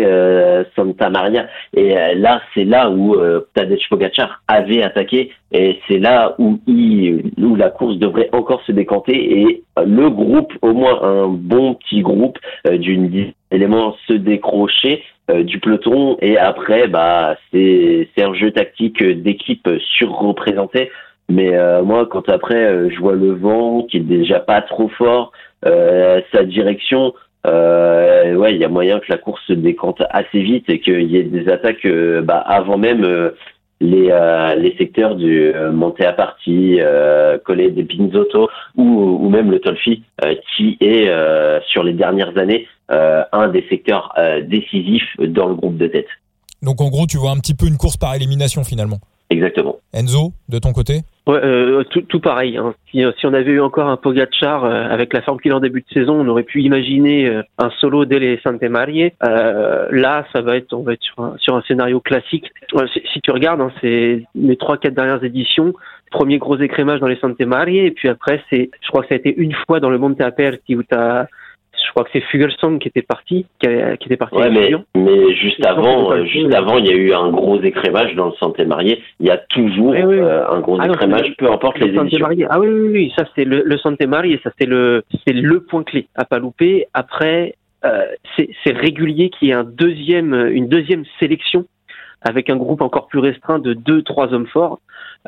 Santa 0.76 1.10
Maria. 1.10 1.48
Et 1.74 1.94
là, 2.16 2.42
c'est 2.54 2.64
là 2.64 2.90
où 2.90 3.16
Tadej 3.54 3.88
Pogacar 3.90 4.42
avait 4.48 4.84
attaqué. 4.84 5.32
Et 5.52 5.80
c'est 5.88 6.00
là 6.00 6.36
où, 6.38 6.60
il, 6.68 7.32
où 7.42 7.56
la 7.56 7.70
course 7.70 7.98
devrait 7.98 8.30
encore 8.34 8.62
se 8.64 8.72
décanter. 8.72 9.40
Et 9.40 9.64
le 9.84 10.10
groupe, 10.10 10.54
au 10.62 10.74
moins 10.74 11.02
un 11.04 11.28
bon 11.28 11.76
petit 11.76 12.02
groupe 12.02 12.38
euh, 12.68 12.78
d'une 12.78 13.34
éléments 13.52 13.96
se 14.08 14.14
décrocher 14.14 15.04
euh, 15.30 15.44
du 15.44 15.60
peloton. 15.60 16.18
Et 16.22 16.38
après 16.38 16.88
bah 16.88 17.38
c'est 17.52 18.08
un 18.18 18.34
jeu 18.34 18.52
tactique 18.52 19.04
d'équipe 19.04 19.70
surreprésenté 19.98 20.92
mais 21.30 21.56
euh, 21.56 21.84
moi 21.84 22.06
quand 22.06 22.30
après 22.30 22.90
je 22.90 23.00
vois 23.00 23.16
le 23.16 23.32
vent 23.32 23.84
qui 23.84 23.98
est 23.98 24.02
déjà 24.02 24.40
pas 24.40 24.62
trop 24.62 24.90
fort 24.90 25.32
sa 25.64 26.44
direction 26.44 27.14
ouais 27.46 28.54
il 28.54 28.58
y 28.60 28.66
a 28.66 28.70
moyen 28.70 29.00
que 29.00 29.06
la 29.10 29.18
course 29.18 29.42
se 29.48 29.54
décante 29.54 30.02
assez 30.10 30.42
vite 30.42 30.70
et 30.70 30.80
qu'il 30.80 31.04
y 31.04 31.18
ait 31.18 31.24
des 31.24 31.48
attaques 31.50 31.88
bah, 32.24 32.40
avant 32.40 32.78
même 32.78 33.34
les, 33.82 34.10
euh, 34.10 34.56
les 34.56 34.76
secteurs 34.78 35.16
du 35.16 35.54
euh, 35.54 35.72
Monte 35.72 36.02
à 36.02 36.14
Parti, 36.14 36.78
euh, 36.80 37.38
des 37.48 37.84
Pinzotto 37.84 38.50
ou, 38.76 38.84
ou 38.84 39.30
même 39.30 39.52
le 39.52 39.60
Tolfi, 39.60 40.04
euh, 40.24 40.36
qui 40.56 40.78
est 40.80 41.10
sur 41.68 41.84
les 41.84 41.94
dernières 41.94 42.38
années 42.38 42.68
un 42.90 43.48
des 43.50 43.66
secteurs 43.68 44.14
décisifs 44.44 45.10
dans 45.20 45.48
le 45.48 45.56
groupe 45.56 45.78
de 45.78 45.88
tête. 45.88 46.08
Donc 46.62 46.82
en 46.82 46.90
gros, 46.90 47.08
tu 47.08 47.18
vois 47.18 47.32
un 47.32 47.38
petit 47.38 47.56
peu 47.56 47.66
une 47.66 47.78
course 47.78 47.98
par 47.98 48.14
élimination 48.14 48.64
finalement. 48.64 49.00
Exactement. 49.36 49.78
Enzo, 49.94 50.34
de 50.50 50.60
ton 50.60 50.74
côté 50.74 51.02
Ouais, 51.28 51.40
euh, 51.44 51.84
tout, 51.90 52.02
tout, 52.02 52.20
pareil. 52.20 52.56
Hein. 52.58 52.76
Si, 52.92 53.04
si, 53.18 53.26
on 53.26 53.34
avait 53.34 53.54
eu 53.54 53.60
encore 53.60 53.90
un 53.90 53.98
Pogacar 53.98 54.64
euh, 54.64 54.88
avec 54.90 55.12
la 55.12 55.24
forme 55.24 55.40
qu'il 55.40 55.52
a 55.52 55.56
en 55.56 55.60
début 55.60 55.82
de 55.82 55.92
saison, 55.92 56.22
on 56.22 56.28
aurait 56.28 56.44
pu 56.44 56.62
imaginer 56.62 57.26
euh, 57.28 57.42
un 57.58 57.72
solo 57.82 58.06
dès 58.06 58.20
les 58.20 58.40
Sante 58.44 58.62
Marie. 58.62 59.12
Euh, 59.28 59.88
là, 59.90 60.28
ça 60.34 60.42
va 60.42 60.56
être, 60.56 60.72
on 60.74 60.84
va 60.84 60.94
être 60.94 61.02
sur 61.02 61.20
un, 61.20 61.36
sur 61.40 61.56
un 61.56 61.64
scénario 61.64 62.00
classique. 62.00 62.52
Si, 62.94 63.02
si 63.12 63.22
tu 63.22 63.32
regardes, 63.32 63.60
hein, 63.60 63.72
c'est 63.82 64.24
les 64.36 64.56
trois, 64.56 64.78
quatre 64.78 64.94
dernières 64.94 65.24
éditions. 65.24 65.74
Premier 66.12 66.38
gros 66.38 66.58
écrémage 66.58 67.00
dans 67.00 67.08
les 67.08 67.18
Sante 67.18 67.42
Marie, 67.42 67.80
et 67.80 67.92
puis 67.92 68.08
après, 68.08 68.44
c'est, 68.52 68.70
je 68.82 68.88
crois 68.90 69.02
que 69.02 69.08
ça 69.08 69.16
a 69.16 69.18
été 69.18 69.34
une 69.36 69.56
fois 69.66 69.80
dans 69.80 69.90
le 69.90 69.98
Monte 69.98 70.22
Aperti 70.22 70.76
où 70.76 70.84
tu 70.84 70.96
as 70.96 71.28
je 71.86 71.92
crois 71.92 72.04
que 72.04 72.10
c'est 72.14 72.22
Fugelsang 72.22 72.80
qui 72.80 72.88
était 72.88 73.02
parti, 73.02 73.46
qui, 73.60 73.68
était 73.68 74.18
parti. 74.18 74.36
Ouais, 74.36 74.50
mais, 74.50 74.72
mais 74.96 75.36
juste 75.36 75.66
avant, 75.66 76.12
euh, 76.12 76.26
juste 76.26 76.54
avant, 76.54 76.78
il 76.78 76.86
y 76.86 76.90
a 76.90 76.96
eu 76.96 77.14
un 77.14 77.30
gros 77.30 77.62
écrémage 77.62 78.16
dans 78.16 78.28
le 78.28 78.34
Santé 78.34 78.66
Marié. 78.66 79.02
Il 79.20 79.28
y 79.28 79.32
a 79.32 79.38
toujours 79.38 79.94
euh, 79.94 80.44
un 80.50 80.60
gros 80.60 80.78
ah 80.80 80.88
écrémage, 80.88 81.34
peu 81.38 81.52
importe 81.52 81.80
les 81.80 81.96
éditions. 81.96 82.28
Ah 82.50 82.60
oui, 82.60 82.68
oui, 82.68 82.90
oui, 82.92 83.14
ça 83.18 83.26
c'est 83.36 83.46
le, 83.46 83.64
le 83.64 83.78
Santé 83.78 84.08
Marié, 84.08 84.40
ça 84.44 84.52
c'est 84.60 84.68
le, 84.68 85.04
c'est 85.26 85.34
le 85.34 85.62
point 85.62 85.84
clé 85.84 86.08
à 86.16 86.26
pas 86.26 86.40
louper. 86.40 86.88
Après, 86.94 87.56
euh, 87.86 88.06
c'est 88.38 88.72
régulier 88.72 89.30
qu'il 89.30 89.50
y 89.50 89.52
ait 89.52 89.56
un 89.56 89.64
deuxième, 89.64 90.34
une 90.34 90.68
deuxième 90.68 91.04
sélection 91.20 91.66
avec 92.22 92.50
un 92.50 92.56
groupe 92.56 92.82
encore 92.82 93.08
plus 93.08 93.20
restreint 93.20 93.60
de 93.60 93.74
deux, 93.74 94.02
trois 94.02 94.34
hommes 94.34 94.48
forts, 94.48 94.80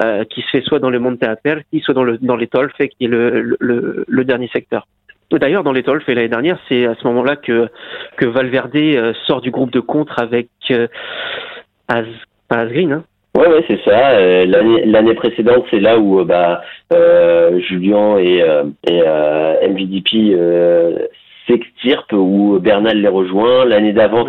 euh, 0.03 0.23
qui 0.25 0.41
se 0.41 0.47
fait 0.47 0.61
soit 0.61 0.79
dans 0.79 0.89
le 0.89 0.99
Monte 0.99 1.23
Aperti, 1.23 1.79
soit 1.81 1.93
dans, 1.93 2.03
le, 2.03 2.17
dans 2.17 2.35
les 2.35 2.47
Tolfe, 2.47 2.73
qui 2.77 3.05
est 3.05 3.07
le, 3.07 3.55
le, 3.59 4.05
le 4.07 4.25
dernier 4.25 4.47
secteur. 4.47 4.87
D'ailleurs, 5.31 5.63
dans 5.63 5.73
les 5.73 5.83
fait 5.83 6.15
l'année 6.15 6.29
dernière, 6.29 6.57
c'est 6.69 6.85
à 6.85 6.95
ce 6.95 7.05
moment-là 7.07 7.35
que, 7.35 7.67
que 8.15 8.25
Valverde 8.25 8.75
euh, 8.75 9.13
sort 9.25 9.41
du 9.41 9.51
groupe 9.51 9.71
de 9.71 9.81
contre 9.81 10.19
avec 10.19 10.47
euh, 10.71 10.87
Az, 11.89 12.05
Asgreen. 12.49 12.93
Hein. 12.93 13.03
Ouais, 13.37 13.47
ouais, 13.47 13.63
c'est 13.67 13.83
ça. 13.83 14.11
Euh, 14.11 14.45
l'année 14.85 15.13
précédente, 15.15 15.65
c'est 15.69 15.81
là 15.81 15.99
où 15.99 16.23
bah, 16.23 16.61
Julien 16.89 18.17
et, 18.17 18.41
et 18.89 19.69
MVDP 19.69 20.35
s'extirpent 21.45 22.13
où 22.13 22.57
Bernal 22.59 23.01
les 23.01 23.07
rejoint. 23.07 23.65
L'année 23.65 23.93
d'avant, 23.93 24.25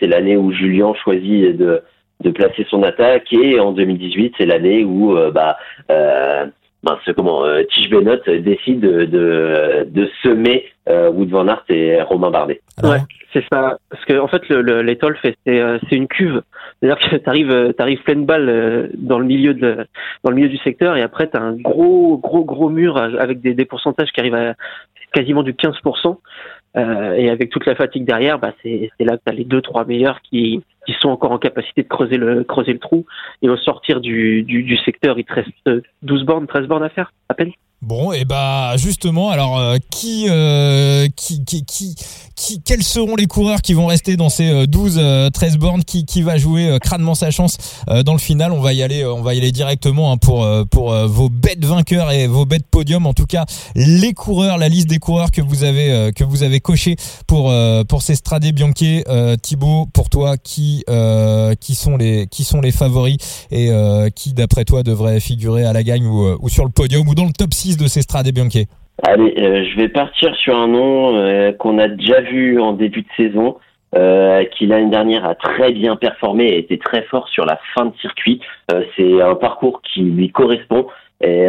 c'est 0.00 0.06
l'année 0.06 0.36
où 0.36 0.52
Julien 0.52 0.94
choisit 0.94 1.56
de 1.56 1.82
de 2.22 2.30
placer 2.30 2.66
son 2.68 2.82
attaque 2.82 3.32
et 3.32 3.58
en 3.60 3.72
2018 3.72 4.34
c'est 4.36 4.44
l'année 4.44 4.84
où 4.84 5.16
bah 5.32 5.56
euh, 5.90 6.44
ben, 6.82 6.98
comment 7.14 7.44
euh, 7.44 7.62
Tige 7.64 7.90
Benot 7.90 8.20
décide 8.26 8.80
de, 8.80 9.04
de, 9.04 9.86
de 9.90 10.08
semer 10.22 10.64
euh, 10.88 11.10
Wood 11.10 11.28
Van 11.28 11.46
Aert 11.46 11.64
et 11.68 12.00
Romain 12.02 12.30
Bardet. 12.30 12.62
Ouais, 12.82 12.98
c'est 13.32 13.44
ça. 13.52 13.78
Parce 13.90 14.04
que 14.06 14.18
en 14.18 14.28
fait, 14.28 14.48
le, 14.48 14.62
le 14.62 14.82
l'étole 14.82 15.18
c'est 15.22 15.36
euh, 15.48 15.78
c'est 15.88 15.96
une 15.96 16.08
cuve. 16.08 16.42
C'est-à-dire 16.80 17.10
que 17.10 17.16
t'arrives 17.24 17.50
euh, 17.50 17.72
t'arrives 17.72 18.02
pleine 18.02 18.24
balle 18.24 18.90
dans 18.94 19.18
le 19.18 19.26
milieu 19.26 19.52
de 19.52 19.86
dans 20.24 20.30
le 20.30 20.36
milieu 20.36 20.48
du 20.48 20.58
secteur 20.58 20.96
et 20.96 21.02
après 21.02 21.26
t'as 21.26 21.40
un 21.40 21.52
gros 21.52 22.16
gros 22.16 22.44
gros 22.44 22.70
mur 22.70 22.96
avec 22.96 23.40
des, 23.40 23.54
des 23.54 23.64
pourcentages 23.66 24.10
qui 24.12 24.20
arrivent 24.20 24.34
à 24.34 24.54
quasiment 25.12 25.42
du 25.42 25.52
15%. 25.52 26.16
Euh, 26.76 27.14
et 27.14 27.30
avec 27.30 27.50
toute 27.50 27.66
la 27.66 27.74
fatigue 27.74 28.04
derrière, 28.04 28.38
bah 28.38 28.52
c'est 28.62 28.90
là 29.00 29.16
que 29.16 29.22
tu 29.28 29.36
les 29.36 29.44
deux 29.44 29.60
trois 29.60 29.84
meilleurs 29.84 30.20
qui, 30.22 30.62
qui 30.86 30.92
sont 31.00 31.08
encore 31.08 31.32
en 31.32 31.38
capacité 31.38 31.82
de 31.82 31.88
creuser 31.88 32.16
le 32.16 32.44
creuser 32.44 32.72
le 32.72 32.78
trou 32.78 33.06
et 33.42 33.48
au 33.48 33.56
sortir 33.56 34.00
du, 34.00 34.42
du, 34.44 34.62
du 34.62 34.76
secteur, 34.76 35.18
il 35.18 35.24
te 35.24 35.32
reste 35.32 35.70
12 36.02 36.24
bornes, 36.24 36.46
13 36.46 36.66
bornes 36.68 36.84
à 36.84 36.88
faire 36.88 37.12
à 37.28 37.34
peine. 37.34 37.50
Bon, 37.82 38.12
et 38.12 38.26
bah 38.26 38.76
justement, 38.76 39.30
alors 39.30 39.58
euh, 39.58 39.78
qui, 39.90 40.26
euh, 40.28 41.08
qui, 41.16 41.42
qui, 41.46 41.64
qui, 41.64 41.94
qui, 42.36 42.60
quels 42.60 42.82
seront 42.82 43.16
les 43.16 43.24
coureurs 43.24 43.62
qui 43.62 43.72
vont 43.72 43.86
rester 43.86 44.18
dans 44.18 44.28
ces 44.28 44.66
12, 44.66 44.98
euh, 44.98 45.30
13 45.30 45.56
bornes 45.56 45.82
Qui, 45.82 46.04
qui 46.04 46.20
va 46.20 46.36
jouer 46.36 46.76
crânement 46.78 47.14
sa 47.14 47.30
chance 47.30 47.56
dans 48.04 48.12
le 48.12 48.18
final? 48.18 48.52
On 48.52 48.60
va 48.60 48.74
y 48.74 48.82
aller, 48.82 49.06
on 49.06 49.22
va 49.22 49.32
y 49.32 49.38
aller 49.38 49.50
directement 49.50 50.12
hein, 50.12 50.18
pour 50.18 50.46
pour 50.70 50.92
vos 51.06 51.30
bêtes 51.30 51.64
vainqueurs 51.64 52.12
et 52.12 52.26
vos 52.26 52.44
bêtes 52.44 52.66
podium. 52.70 53.06
En 53.06 53.14
tout 53.14 53.24
cas, 53.24 53.46
les 53.74 54.12
coureurs, 54.12 54.58
la 54.58 54.68
liste 54.68 54.88
des 54.88 54.98
coureurs 54.98 55.30
que 55.30 55.40
vous 55.40 55.64
avez 55.64 56.12
que 56.14 56.22
vous 56.22 56.42
avez 56.42 56.60
coché 56.60 56.96
pour 57.26 57.50
pour 57.88 58.02
ces 58.02 58.14
Stradé 58.14 58.52
Bianchi. 58.52 59.04
Thibaut, 59.42 59.86
pour 59.94 60.10
toi, 60.10 60.36
qui 60.36 60.84
qui 61.60 61.74
sont 61.74 61.96
les 61.96 62.26
qui 62.26 62.44
sont 62.44 62.60
les 62.60 62.72
favoris 62.72 63.16
et 63.50 63.70
qui, 64.14 64.34
d'après 64.34 64.66
toi, 64.66 64.82
devrait 64.82 65.18
figurer 65.18 65.64
à 65.64 65.72
la 65.72 65.82
gagne 65.82 66.04
ou, 66.04 66.36
ou 66.40 66.48
sur 66.50 66.64
le 66.64 66.70
podium 66.70 67.08
ou 67.08 67.14
dans 67.14 67.24
le 67.24 67.32
top 67.32 67.54
6 67.54 67.69
de 67.76 67.86
ces 67.86 68.02
Strade 68.02 68.30
Bianchi 68.32 68.66
Allez, 69.02 69.34
euh, 69.38 69.64
je 69.64 69.76
vais 69.76 69.88
partir 69.88 70.34
sur 70.36 70.56
un 70.56 70.68
nom 70.68 71.16
euh, 71.16 71.52
qu'on 71.52 71.78
a 71.78 71.88
déjà 71.88 72.20
vu 72.20 72.60
en 72.60 72.72
début 72.72 73.02
de 73.02 73.08
saison, 73.16 73.56
euh, 73.94 74.44
qui 74.56 74.66
l'année 74.66 74.90
dernière 74.90 75.24
a 75.24 75.34
très 75.34 75.72
bien 75.72 75.96
performé 75.96 76.44
et 76.44 76.58
était 76.58 76.78
très 76.78 77.02
fort 77.02 77.28
sur 77.28 77.44
la 77.44 77.58
fin 77.74 77.86
de 77.86 77.92
circuit. 78.00 78.40
c'est 78.96 79.22
un 79.22 79.34
parcours 79.34 79.80
qui 79.82 80.02
lui 80.02 80.30
correspond 80.30 80.86
et 81.22 81.46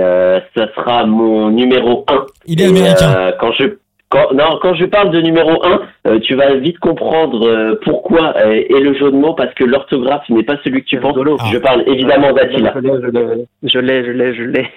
ça 0.55 0.67
sera 0.75 1.05
mon 1.05 1.49
numéro 1.49 2.05
1. 2.09 2.25
Il 2.47 2.61
est 2.61 2.65
américain. 2.65 3.33
quand 3.39 3.51
je 3.53 3.77
quand, 4.09 4.33
non, 4.33 4.59
quand 4.61 4.73
je 4.73 4.83
parle 4.83 5.11
de 5.11 5.21
numéro 5.21 5.63
1, 6.05 6.19
tu 6.19 6.35
vas 6.35 6.55
vite 6.55 6.79
comprendre 6.79 7.77
pourquoi 7.85 8.33
et 8.45 8.79
le 8.79 8.93
jeu 8.93 9.09
de 9.09 9.15
mots 9.15 9.33
parce 9.33 9.53
que 9.53 9.63
l'orthographe 9.63 10.27
n'est 10.29 10.43
pas 10.43 10.57
celui 10.65 10.81
que 10.83 10.87
tu 10.87 10.99
penses. 10.99 11.15
Je 11.53 11.57
parle 11.59 11.83
évidemment 11.87 12.33
d'Attila. 12.33 12.73
Je 13.63 13.79
l'ai, 13.79 14.03
je 14.03 14.11
l'ai, 14.11 14.35
je 14.35 14.43
l'ai. 14.43 14.67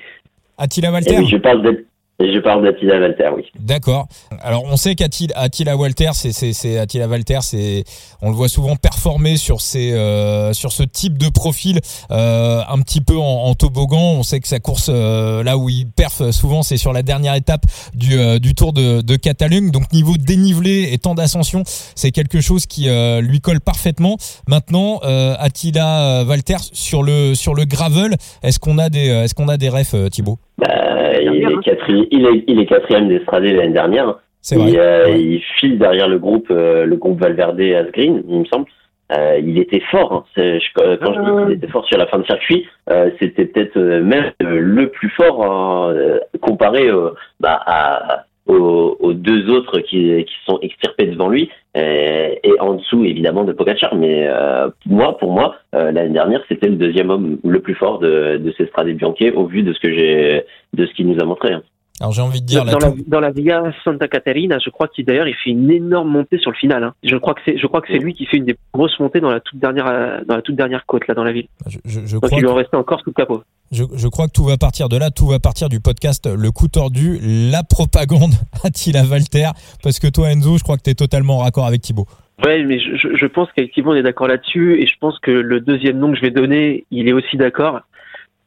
Attila 0.59 0.91
Walter. 0.93 1.25
Je 1.27 1.37
parle 1.37 1.63
de 1.63 1.87
je 2.21 2.39
parle 2.39 2.63
d'Attila 2.63 3.01
Walter, 3.01 3.29
oui. 3.35 3.45
D'accord. 3.59 4.07
Alors 4.41 4.65
on 4.65 4.77
sait 4.77 4.95
qu'Attila 4.95 5.77
Walter, 5.77 6.11
c'est 6.13 6.79
Attila 6.79 7.09
Walter, 7.09 7.39
c'est 7.43 7.85
on 8.23 8.31
le 8.31 8.37
voit 8.37 8.49
souvent 8.49 8.77
performer 8.77 9.37
sur 9.37 9.61
ces 9.61 9.93
euh, 9.93 10.53
sur 10.53 10.71
ce 10.71 10.85
type 10.85 11.19
de 11.19 11.29
profil 11.29 11.81
euh, 12.13 12.63
un 12.69 12.81
petit 12.83 13.01
peu 13.01 13.17
en, 13.17 13.53
toboggan. 13.55 14.15
On 14.17 14.23
sait 14.23 14.39
que 14.39 14.47
sa 14.47 14.61
course 14.61 14.91
euh, 14.93 15.43
là 15.43 15.59
où 15.59 15.69
il 15.69 15.89
perf 15.89 16.31
souvent, 16.31 16.63
c'est 16.63 16.77
sur 16.77 16.93
la 16.93 17.03
dernière 17.03 17.35
étape 17.35 17.67
du 17.95 18.17
du 18.39 18.55
Tour 18.55 18.73
de, 18.73 19.01
de. 19.01 19.71
Donc 19.71 19.93
niveau 19.93 20.17
dénivelé 20.17 20.91
et 20.93 20.99
temps 20.99 21.15
d'ascension, 21.15 21.65
c'est 21.95 22.13
quelque 22.13 22.41
chose 22.41 22.67
qui 22.67 22.89
lui 23.23 23.41
colle 23.41 23.61
parfaitement. 23.61 24.17
Maintenant, 24.47 25.01
Attila 25.39 26.25
Walter 26.25 26.57
sur 26.73 27.03
le 27.03 27.35
sur 27.35 27.55
le 27.55 27.65
gravel, 27.65 28.15
est-ce 28.43 28.61
qu'on 28.61 28.79
a 28.79 28.89
des 28.89 29.07
est-ce 29.09 29.35
qu'on 29.35 29.49
a 29.49 29.57
des 29.57 29.69
refs, 29.69 29.97
Thibaut? 30.11 30.39
Bah, 30.59 31.21
il, 31.21 31.51
est 31.51 31.63
quatrième, 31.63 32.07
il, 32.11 32.27
est, 32.27 32.45
il 32.47 32.61
est 32.61 32.67
quatrième 32.67 33.09
d'Estradé 33.09 33.53
l'année 33.53 33.73
dernière. 33.73 34.17
Il, 34.53 34.79
euh, 34.79 35.09
il, 35.09 35.41
file 35.59 35.79
derrière 35.79 36.07
le 36.07 36.19
groupe, 36.19 36.49
euh, 36.51 36.85
le 36.85 36.97
groupe 36.97 37.21
Valverde 37.21 37.61
Asgreen, 37.61 38.23
il 38.29 38.41
me 38.41 38.45
semble. 38.45 38.67
Euh, 39.13 39.39
il 39.43 39.59
était 39.59 39.83
fort. 39.91 40.13
Hein. 40.13 40.25
Je, 40.37 40.97
quand 40.97 41.15
je 41.15 41.21
dis 41.21 41.45
qu'il 41.47 41.57
était 41.57 41.73
fort 41.73 41.87
sur 41.87 41.99
la 41.99 42.07
fin 42.07 42.19
de 42.19 42.25
circuit, 42.25 42.67
euh, 42.91 43.11
c'était 43.21 43.45
peut-être 43.47 43.79
même 43.79 44.33
le 44.41 44.89
plus 44.89 45.11
fort 45.11 45.45
hein, 45.45 45.95
comparé 46.41 46.89
bah, 47.41 47.61
à, 47.67 48.25
aux, 48.47 48.97
aux, 49.01 49.13
deux 49.13 49.49
autres 49.51 49.81
qui, 49.81 50.25
qui 50.25 50.35
sont 50.47 50.59
extirpés 50.61 51.07
devant 51.07 51.29
lui 51.29 51.51
et, 51.75 52.41
et 52.43 52.61
en 52.61 52.75
dessous 52.75 53.05
évidemment 53.05 53.45
de 53.45 53.53
Pogacar. 53.53 53.95
Mais 53.95 54.27
euh, 54.29 54.69
moi, 54.87 55.17
pour 55.19 55.33
moi, 55.33 55.57
euh, 55.75 55.93
l'année 55.93 56.13
dernière, 56.13 56.43
c'était 56.49 56.69
le 56.69 56.77
deuxième 56.77 57.11
homme 57.11 57.39
le 57.45 57.61
plus 57.61 57.75
fort 57.75 57.99
de, 57.99 58.39
de 58.39 58.55
ces 58.57 58.67
Strade 58.67 58.89
Bianchi 58.89 59.31
au 59.31 59.47
vu 59.47 59.63
de 59.63 59.73
ce 59.73 59.81
que 59.81 59.93
j'ai, 59.93 60.45
de 60.73 60.87
ce 60.87 60.93
qu'il 60.95 61.07
nous 61.09 61.21
a 61.21 61.25
montré. 61.25 61.53
Hein. 61.53 61.63
Alors 62.01 62.13
j'ai 62.13 62.23
envie 62.23 62.41
de 62.41 62.47
dire 62.47 62.65
dans, 62.65 62.79
la, 62.79 62.93
dans 63.07 63.21
la 63.21 63.31
Via 63.31 63.73
Santa 63.85 64.09
Caterina, 64.09 64.59
je 64.59 64.69
crois 64.71 64.89
qu'il 64.89 65.05
d'ailleurs 65.05 65.29
il 65.29 65.35
fait 65.35 65.51
une 65.51 65.71
énorme 65.71 66.11
montée 66.11 66.39
sur 66.39 66.51
le 66.51 66.57
final. 66.57 66.83
Hein. 66.83 66.95
Je 67.05 67.17
crois 67.17 67.35
que 67.35 67.41
c'est 67.45 67.57
je 67.57 67.67
crois 67.69 67.81
que 67.81 67.87
c'est 67.89 67.99
lui 67.99 68.15
qui 68.15 68.27
fait 68.27 68.39
une 68.39 68.47
des 68.47 68.57
grosses 68.73 68.99
montées 68.99 69.21
dans 69.21 69.31
la 69.31 69.39
toute 69.39 69.61
dernière 69.61 70.23
dans 70.27 70.35
la 70.35 70.43
toute 70.43 70.57
dernière 70.57 70.87
côte 70.87 71.07
là 71.07 71.15
dans 71.15 71.23
la 71.23 71.33
ville. 71.33 71.47
Je, 71.67 71.79
je, 71.85 72.01
je 72.05 72.19
Donc 72.19 72.31
il 72.33 72.41
lui 72.41 72.49
en 72.49 72.55
restait 72.55 72.77
encore 72.77 72.99
sous 73.01 73.11
le 73.11 73.15
capot. 73.15 73.45
Je, 73.71 73.85
je, 73.95 74.09
crois 74.09 74.27
que 74.27 74.33
tout 74.33 74.45
va 74.45 74.57
partir 74.57 74.89
de 74.89 74.97
là, 74.97 75.11
tout 75.11 75.27
va 75.27 75.39
partir 75.39 75.69
du 75.69 75.81
podcast 75.81 76.27
Le 76.27 76.51
coup 76.51 76.69
tordu, 76.69 77.19
la 77.23 77.63
propagande 77.63 78.33
Attila 78.65 79.03
Walter, 79.05 79.49
parce 79.83 79.99
que 79.99 80.07
toi 80.07 80.31
Enzo, 80.31 80.59
je 80.59 80.63
crois 80.63 80.77
que 80.77 80.83
tu 80.83 80.91
es 80.91 80.95
totalement 80.95 81.39
en 81.39 81.39
raccord 81.39 81.67
avec 81.67 81.81
Thibaut. 81.81 82.07
Ouais, 82.45 82.63
mais 82.65 82.79
je, 82.79 83.17
je 83.17 83.27
pense 83.27 83.49
qu'effectivement 83.53 83.93
on 83.93 83.95
est 83.95 84.03
d'accord 84.03 84.29
là-dessus, 84.29 84.81
et 84.81 84.87
je 84.87 84.93
pense 85.01 85.19
que 85.21 85.31
le 85.31 85.61
deuxième 85.61 85.99
nom 85.99 86.11
que 86.11 86.17
je 86.17 86.23
vais 86.23 86.31
donner, 86.31 86.85
il 86.91 87.09
est 87.09 87.13
aussi 87.13 87.37
d'accord. 87.37 87.81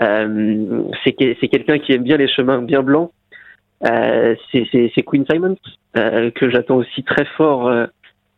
Euh, 0.02 0.84
c'est 1.04 1.14
quelqu'un 1.14 1.80
qui 1.80 1.94
aime 1.94 2.04
bien 2.04 2.18
les 2.18 2.28
chemins 2.28 2.62
bien 2.62 2.84
blancs, 2.84 3.12
euh, 3.86 4.36
c'est 4.52 5.04
Queen 5.04 5.26
Simon 5.30 5.56
euh, 5.98 6.32
que 6.32 6.50
j'attends 6.50 6.78
aussi 6.78 7.04
très 7.04 7.26
fort 7.26 7.68
euh, 7.68 7.86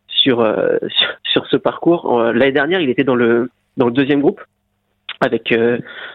sur, 0.08 0.40
sur, 1.24 1.46
ce 1.46 1.56
parcours. 1.56 2.22
L'année 2.22 2.52
dernière, 2.52 2.80
il 2.80 2.90
était 2.90 3.04
dans 3.04 3.14
le 3.14 3.50
dans 3.76 3.86
le 3.86 3.92
deuxième 3.92 4.20
groupe 4.20 4.40
avec 5.20 5.54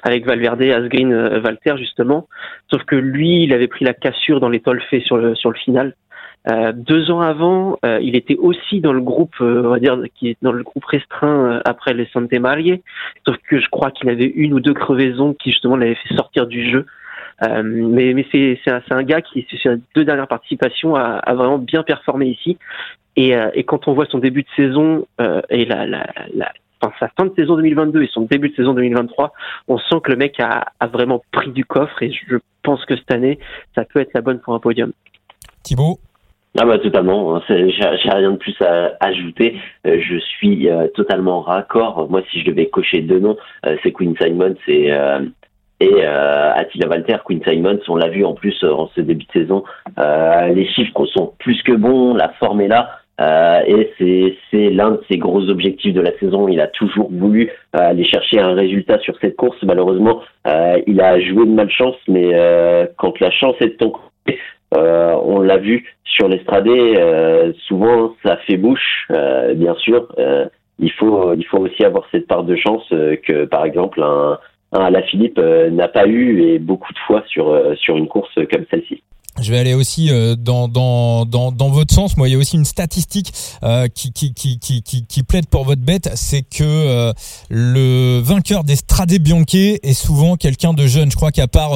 avec 0.03 0.25
Valverde, 0.25 0.61
Asgreen, 0.63 1.39
Valter 1.39 1.75
justement. 1.77 2.27
Sauf 2.71 2.83
que 2.83 2.95
lui, 2.95 3.43
il 3.43 3.53
avait 3.53 3.67
pris 3.67 3.85
la 3.85 3.93
cassure 3.93 4.39
dans 4.39 4.49
les 4.49 4.61
fait 4.89 4.99
sur 5.01 5.17
le 5.17 5.35
sur 5.35 5.49
le 5.49 5.57
final. 5.57 5.95
Euh, 6.47 6.71
deux 6.73 7.09
ans 7.09 7.21
avant, 7.21 7.79
il 7.83 8.15
était 8.15 8.35
aussi 8.35 8.79
dans 8.79 8.93
le 8.93 9.01
groupe, 9.01 9.35
on 9.39 9.69
va 9.69 9.79
dire, 9.79 9.99
qui 10.13 10.29
est 10.29 10.37
dans 10.43 10.51
le 10.51 10.61
groupe 10.61 10.85
restreint 10.85 11.59
après 11.65 11.95
les 11.95 12.07
Sante 12.13 12.31
Marie. 12.33 12.83
Sauf 13.25 13.37
que 13.49 13.59
je 13.59 13.67
crois 13.69 13.89
qu'il 13.89 14.09
avait 14.09 14.25
une 14.25 14.53
ou 14.53 14.59
deux 14.59 14.75
crevaisons 14.75 15.33
qui 15.33 15.51
justement 15.51 15.75
l'avaient 15.75 15.95
fait 15.95 16.13
sortir 16.15 16.45
du 16.45 16.69
jeu. 16.69 16.85
Euh, 17.43 17.63
mais 17.63 18.13
mais 18.13 18.25
c'est 18.31 18.57
un, 18.67 18.81
un, 18.89 19.03
gars 19.03 19.21
qui, 19.21 19.45
sur 19.49 19.71
les 19.71 19.81
deux 19.95 20.05
dernières 20.05 20.27
participations, 20.27 20.95
a, 20.95 21.17
a 21.17 21.33
vraiment 21.33 21.57
bien 21.57 21.83
performé 21.83 22.27
ici. 22.27 22.57
Et, 23.17 23.35
euh, 23.35 23.49
et, 23.53 23.63
quand 23.63 23.87
on 23.87 23.93
voit 23.93 24.05
son 24.05 24.19
début 24.19 24.43
de 24.43 24.47
saison 24.55 25.07
euh, 25.21 25.41
et 25.49 25.65
la, 25.65 25.85
la, 25.85 26.05
la 26.33 26.51
enfin, 26.81 26.93
sa 26.99 27.07
fin 27.09 27.25
de 27.25 27.33
saison 27.35 27.55
2022 27.55 28.03
et 28.03 28.09
son 28.11 28.21
début 28.21 28.49
de 28.49 28.55
saison 28.55 28.73
2023, 28.73 29.33
on 29.67 29.77
sent 29.77 29.95
que 30.03 30.11
le 30.11 30.17
mec 30.17 30.39
a, 30.39 30.65
a 30.79 30.87
vraiment 30.87 31.23
pris 31.31 31.51
du 31.51 31.65
coffre 31.65 32.01
et 32.03 32.11
je 32.11 32.37
pense 32.63 32.83
que 32.85 32.95
cette 32.95 33.11
année, 33.11 33.39
ça 33.73 33.85
peut 33.85 33.99
être 33.99 34.13
la 34.13 34.21
bonne 34.21 34.39
pour 34.39 34.53
un 34.53 34.59
podium. 34.59 34.91
Thibaut? 35.63 35.99
Ah 36.57 36.65
bah 36.65 36.79
totalement, 36.79 37.41
j'ai 37.49 38.09
rien 38.09 38.31
de 38.31 38.37
plus 38.37 38.55
à 38.61 38.93
ajouter. 39.01 39.59
Je 39.83 40.17
suis 40.19 40.69
totalement 40.93 41.41
raccord. 41.41 42.09
Moi, 42.09 42.21
si 42.31 42.39
je 42.39 42.45
devais 42.45 42.67
cocher 42.67 43.01
deux 43.01 43.19
noms, 43.19 43.35
c'est 43.83 43.91
Queen 43.91 44.15
Simon, 44.17 44.55
c'est 44.65 44.89
et 45.79 45.91
euh, 45.93 46.53
Attila 46.53 46.87
Walter, 46.87 47.17
Queen 47.25 47.41
Simons, 47.45 47.79
on 47.87 47.95
l'a 47.97 48.07
vu 48.07 48.23
en 48.23 48.33
plus 48.33 48.55
euh, 48.63 48.71
en 48.71 48.89
ce 48.95 49.01
début 49.01 49.25
de 49.25 49.41
saison, 49.41 49.63
euh, 49.99 50.47
les 50.47 50.67
chiffres 50.67 51.05
sont 51.07 51.33
plus 51.39 51.61
que 51.63 51.73
bons, 51.73 52.13
la 52.13 52.29
forme 52.39 52.61
est 52.61 52.67
là. 52.67 52.99
Euh, 53.21 53.61
et 53.65 53.93
c'est, 53.97 54.37
c'est 54.51 54.69
l'un 54.69 54.91
de 54.91 55.01
ses 55.09 55.17
gros 55.17 55.47
objectifs 55.49 55.93
de 55.93 56.01
la 56.01 56.17
saison. 56.19 56.47
Il 56.47 56.59
a 56.59 56.67
toujours 56.67 57.09
voulu 57.11 57.49
euh, 57.75 57.79
aller 57.79 58.05
chercher 58.05 58.39
un 58.39 58.53
résultat 58.53 58.99
sur 58.99 59.15
cette 59.21 59.35
course. 59.37 59.57
Malheureusement, 59.63 60.21
euh, 60.47 60.81
il 60.85 60.99
a 60.99 61.19
joué 61.21 61.45
de 61.45 61.51
malchance, 61.51 61.95
mais 62.07 62.31
quand 62.97 63.19
la 63.19 63.31
chance 63.31 63.55
est 63.61 63.69
de 63.69 63.77
ton 63.77 63.91
côté, 63.91 64.39
on 64.71 65.39
l'a 65.39 65.57
vu 65.57 65.85
sur 66.03 66.27
l'estradé, 66.27 66.95
souvent 67.67 68.13
ça 68.25 68.37
fait 68.47 68.57
bouche, 68.57 69.07
bien 69.55 69.75
sûr. 69.75 70.07
il 70.79 70.91
faut 70.91 71.33
il 71.33 71.45
faut 71.45 71.59
aussi 71.59 71.85
avoir 71.85 72.05
cette 72.11 72.27
part 72.27 72.43
de 72.43 72.55
chance 72.55 72.83
que 72.89 73.45
par 73.45 73.63
exemple 73.65 74.01
un 74.03 74.37
la 74.89 75.01
Philippe 75.03 75.37
euh, 75.37 75.69
n'a 75.69 75.87
pas 75.87 76.07
eu 76.07 76.41
et 76.43 76.59
beaucoup 76.59 76.93
de 76.93 76.99
fois 77.07 77.23
sur 77.27 77.49
euh, 77.49 77.75
sur 77.75 77.97
une 77.97 78.07
course 78.07 78.33
comme 78.51 78.65
celle-ci. 78.69 79.01
Je 79.41 79.51
vais 79.51 79.59
aller 79.59 79.73
aussi 79.73 80.09
euh, 80.11 80.35
dans, 80.37 80.69
votre 81.69 81.93
sens. 81.93 82.15
Moi, 82.15 82.29
il 82.29 82.31
y 82.31 82.35
a 82.35 82.37
aussi 82.37 82.55
une 82.55 82.63
statistique 82.63 83.33
qui, 83.93 85.23
plaide 85.27 85.47
pour 85.47 85.65
votre 85.65 85.81
bête, 85.81 86.09
c'est 86.15 86.43
que 86.43 87.11
le 87.49 88.19
vainqueur 88.19 88.63
des 88.63 88.77
Strade 88.77 89.11
Bianche 89.19 89.53
est 89.53 89.93
souvent 89.93 90.37
quelqu'un 90.37 90.73
de 90.73 90.87
jeune. 90.87 91.11
Je 91.11 91.17
crois 91.17 91.31
qu'à 91.31 91.47
part 91.47 91.73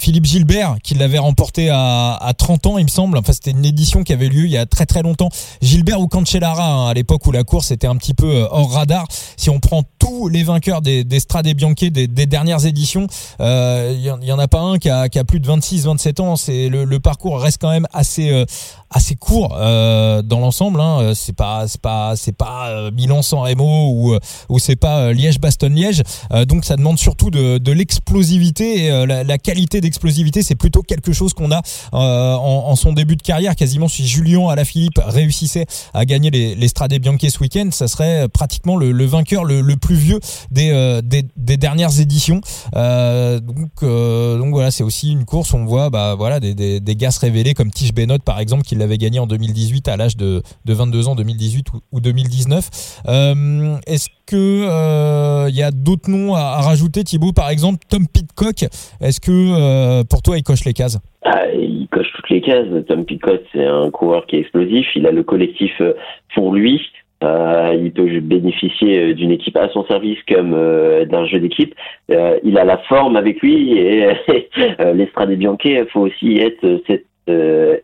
Philippe 0.00 0.24
Gilbert 0.24 0.76
qui 0.82 0.94
l'avait 0.94 1.18
remporté 1.18 1.68
à, 1.68 2.14
à 2.14 2.32
30 2.32 2.66
ans, 2.66 2.78
il 2.78 2.84
me 2.84 2.88
semble. 2.90 3.18
Enfin, 3.18 3.34
c'était 3.34 3.50
une 3.50 3.66
édition 3.66 4.02
qui 4.02 4.14
avait 4.14 4.28
lieu 4.28 4.46
il 4.46 4.50
y 4.50 4.56
a 4.56 4.64
très 4.64 4.86
très 4.86 5.02
longtemps. 5.02 5.28
Gilbert 5.60 6.00
ou 6.00 6.08
Cancellara, 6.08 6.66
hein, 6.66 6.88
à 6.88 6.94
l'époque 6.94 7.26
où 7.26 7.32
la 7.32 7.44
course 7.44 7.70
était 7.70 7.86
un 7.86 7.96
petit 7.96 8.14
peu 8.14 8.30
euh, 8.30 8.48
hors 8.50 8.72
radar. 8.72 9.06
Si 9.36 9.50
on 9.50 9.60
prend 9.60 9.82
tous 9.98 10.28
les 10.28 10.42
vainqueurs 10.42 10.80
des, 10.82 11.04
des 11.04 11.20
Strade 11.20 11.46
Bianche 11.48 11.74
des, 11.74 12.08
des, 12.08 12.26
dernières 12.26 12.66
éditions, 12.66 13.06
euh, 13.40 13.94
il 13.94 14.02
y, 14.02 14.32
en 14.32 14.38
a 14.38 14.48
pas 14.48 14.60
un 14.60 14.78
qui 14.78 14.88
a, 14.88 15.08
qui 15.08 15.18
a 15.18 15.24
plus 15.24 15.40
de 15.40 15.48
26-27 15.48 16.20
ans. 16.20 16.36
C'est 16.36 16.68
le, 16.68 16.84
le, 16.84 17.00
parcours 17.00 17.40
reste 17.40 17.58
quand 17.60 17.70
même 17.70 17.86
assez 17.92 18.30
euh, 18.30 18.44
assez 18.90 19.14
court 19.14 19.56
euh, 19.58 20.22
dans 20.22 20.40
l'ensemble. 20.40 20.80
Hein. 20.80 21.12
C'est 21.14 21.34
pas 21.34 21.68
c'est 21.68 21.80
pas 21.80 22.16
c'est 22.16 22.36
pas 22.36 22.70
euh, 22.70 22.90
Milan-San 22.90 23.40
Remo 23.40 23.90
ou 23.92 24.16
ou 24.48 24.58
c'est 24.58 24.76
pas 24.76 25.12
Liège-Bastogne-Liège. 25.12 26.02
donc 26.46 26.64
ça 26.64 26.76
demande 26.76 26.98
surtout 26.98 27.30
de, 27.30 27.58
de 27.58 27.72
l'explosivité. 27.72 28.86
Et, 28.86 29.06
la, 29.06 29.24
la, 29.24 29.38
qualité 29.38 29.80
d'explosivité, 29.90 30.42
c'est 30.42 30.54
plutôt 30.54 30.82
quelque 30.82 31.12
chose 31.12 31.34
qu'on 31.34 31.50
a 31.50 31.62
en, 31.92 31.98
en, 31.98 32.76
son 32.76 32.92
début 32.92 33.16
de 33.16 33.22
carrière. 33.22 33.56
Quasiment 33.56 33.88
si 33.88 34.06
Julien 34.06 34.48
Alaphilippe 34.48 35.00
réussissait 35.04 35.66
à 35.94 36.04
gagner 36.04 36.30
les, 36.30 36.68
Strade 36.68 36.94
Bianche 36.94 37.20
ce 37.20 37.38
week-end, 37.40 37.68
ça 37.72 37.88
serait 37.88 38.28
pratiquement 38.28 38.76
le, 38.76 39.04
vainqueur 39.04 39.44
le, 39.44 39.76
plus 39.76 39.96
vieux 39.96 40.20
des, 40.50 41.02
des 41.02 41.56
dernières 41.56 42.00
éditions. 42.00 42.40
donc 42.72 43.82
donc 43.82 44.50
voilà, 44.50 44.70
c'est 44.70 44.84
aussi 44.84 45.10
une 45.10 45.24
course. 45.24 45.52
On 45.52 45.64
voit 45.64 45.90
bah 45.90 46.14
voilà 46.16 46.40
des, 46.40 46.54
des, 46.54 46.80
des 46.80 46.96
gars 46.96 47.10
se 47.10 47.20
révéler 47.20 47.54
comme 47.54 47.70
Tige 47.70 47.92
Benot 47.92 48.18
par 48.18 48.38
exemple 48.40 48.62
qui 48.62 48.74
l'avait 48.74 48.98
gagné 48.98 49.18
en 49.18 49.26
2018 49.26 49.88
à 49.88 49.96
l'âge 49.96 50.16
de, 50.16 50.42
de 50.64 50.74
22 50.74 51.08
ans, 51.08 51.14
2018 51.14 51.66
ou, 51.92 52.00
2019. 52.00 52.70
Euh, 53.08 53.76
Est-ce 53.86 54.08
que 54.30 54.36
il 54.36 54.68
euh, 54.68 55.50
y 55.50 55.62
a 55.62 55.70
d'autres 55.70 56.08
noms 56.08 56.34
à, 56.34 56.60
rajouter, 56.60 57.02
Thibaut 57.02 57.32
Par 57.32 57.50
exemple, 57.50 57.78
Tom 57.90 58.06
Pitcock. 58.06 58.62
Est-ce 59.00 59.20
que 59.20 59.30
euh, 59.30 60.04
pour 60.08 60.22
toi, 60.22 60.38
il 60.38 60.42
coche 60.42 60.64
les 60.64 60.72
cases? 60.72 60.98
Ah, 61.24 61.46
Il 61.52 61.88
coche 61.90 62.06
toutes 62.14 62.30
les 62.30 62.40
cases. 62.40 62.68
Tom 62.86 63.04
Pitcock, 63.04 63.40
c'est 63.52 63.66
un 63.66 63.90
coureur 63.90 64.26
qui 64.26 64.36
est 64.36 64.40
explosif. 64.40 64.86
Il 64.94 65.06
a 65.06 65.10
le 65.10 65.24
collectif 65.24 65.72
euh, 65.80 65.94
pour 66.34 66.54
lui. 66.54 66.80
Il 67.22 67.92
peut 67.92 68.20
bénéficier 68.20 69.12
d'une 69.12 69.30
équipe 69.30 69.56
à 69.58 69.68
son 69.68 69.84
service 69.84 70.18
comme 70.26 70.52
d'un 70.52 71.26
jeu 71.26 71.38
d'équipe. 71.38 71.74
Il 72.08 72.58
a 72.58 72.64
la 72.64 72.78
forme 72.88 73.16
avec 73.16 73.42
lui 73.42 73.76
et 73.76 74.06
l'Estrade 74.94 75.30
Bianche, 75.34 75.60
il 75.66 75.86
faut 75.92 76.00
aussi 76.00 76.38
être 76.38 76.80
cette 76.86 77.04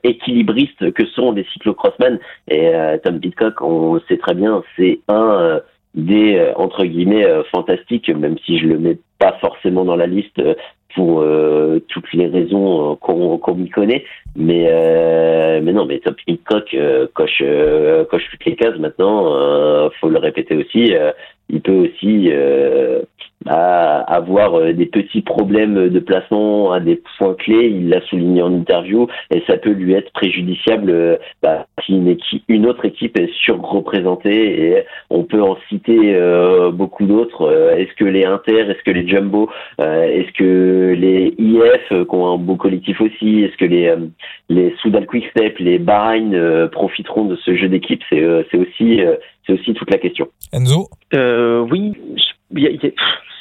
équilibriste 0.03 0.91
que 0.93 1.05
sont 1.09 1.33
les 1.33 1.45
cyclocrossmen. 1.53 2.19
Et 2.51 2.73
Tom 3.05 3.21
Pitcock, 3.21 3.61
on 3.61 4.01
sait 4.09 4.17
très 4.17 4.35
bien, 4.35 4.63
c'est 4.75 5.01
un 5.09 5.61
euh, 5.97 6.01
des 6.01 6.53
entre 6.57 6.85
guillemets 6.85 7.27
fantastiques, 7.51 8.09
même 8.09 8.37
si 8.45 8.59
je 8.59 8.67
le 8.67 8.79
mets 8.79 8.99
pas 9.19 9.37
forcément 9.41 9.85
dans 9.85 9.97
la 9.97 10.07
liste 10.07 10.41
pour 10.95 11.23
toutes 11.89 12.13
les 12.15 12.27
raisons 12.27 12.97
qu'on 12.97 13.37
qu'on 13.37 13.55
m'y 13.55 13.69
connaît. 13.69 14.05
Mais 14.35 14.65
mais 15.61 15.73
non, 15.73 15.85
mais 15.85 15.99
Tom 15.99 16.15
Pitcock 16.15 16.75
coche 17.13 17.43
coche 18.11 18.31
toutes 18.31 18.45
les 18.47 18.57
cases 18.57 18.79
maintenant. 18.79 19.91
faut 20.01 20.09
le 20.09 20.19
répéter 20.19 20.57
aussi. 20.57 20.95
Il 21.49 21.61
peut 21.61 21.89
aussi 21.89 22.31
à 23.49 24.01
avoir 24.01 24.55
euh, 24.55 24.73
des 24.73 24.87
petits 24.87 25.23
problèmes 25.23 25.89
de 25.89 26.01
placement 26.01 26.73
à 26.73 26.81
des 26.81 27.01
points 27.19 27.35
clés. 27.35 27.69
Il 27.69 27.89
l'a 27.89 28.01
souligné 28.03 28.43
en 28.43 28.53
interview 28.53 29.07
et 29.33 29.43
ça 29.47 29.57
peut 29.57 29.71
lui 29.71 29.93
être 29.95 30.13
préjudiciable 30.13 30.91
euh, 30.91 31.17
bah, 31.43 31.67
si 31.85 31.93
une, 31.93 32.09
équipe, 32.09 32.43
une 32.49 32.67
autre 32.67 32.85
équipe 32.85 33.19
est 33.19 33.33
surreprésentée 33.45 34.71
et 34.71 34.85
on 35.11 35.25
peut 35.25 35.43
en 35.43 35.57
citer 35.69 36.15
euh, 36.15 36.71
beaucoup 36.71 37.07
d'autres. 37.07 37.75
Est-ce 37.77 37.95
que 37.95 38.05
les 38.05 38.25
Inter, 38.25 38.71
est-ce 38.71 38.83
que 38.83 38.91
les 38.91 39.07
Jumbo, 39.07 39.49
est-ce 39.79 40.33
que 40.33 40.95
les 40.99 41.35
IF 41.39 41.89
qui 41.89 42.15
ont 42.15 42.35
un 42.35 42.39
beau 42.39 42.57
collectif 42.57 43.01
aussi, 43.01 43.43
est-ce 43.43 43.57
que 43.57 43.65
les 43.65 43.95
les 44.49 44.75
Soudal 44.81 45.07
Quickstep, 45.07 45.59
les 45.59 45.79
Bahreïn 45.79 46.69
profiteront 46.73 47.25
de 47.25 47.37
ce 47.37 47.55
jeu 47.55 47.69
d'équipe? 47.69 48.03
C'est 48.11 48.57
aussi 48.57 49.01
c'est 49.47 49.53
aussi 49.53 49.75
toute 49.75 49.91
la 49.91 49.99
question. 49.99 50.29
Enzo 50.53 50.89
Oui, 51.13 51.93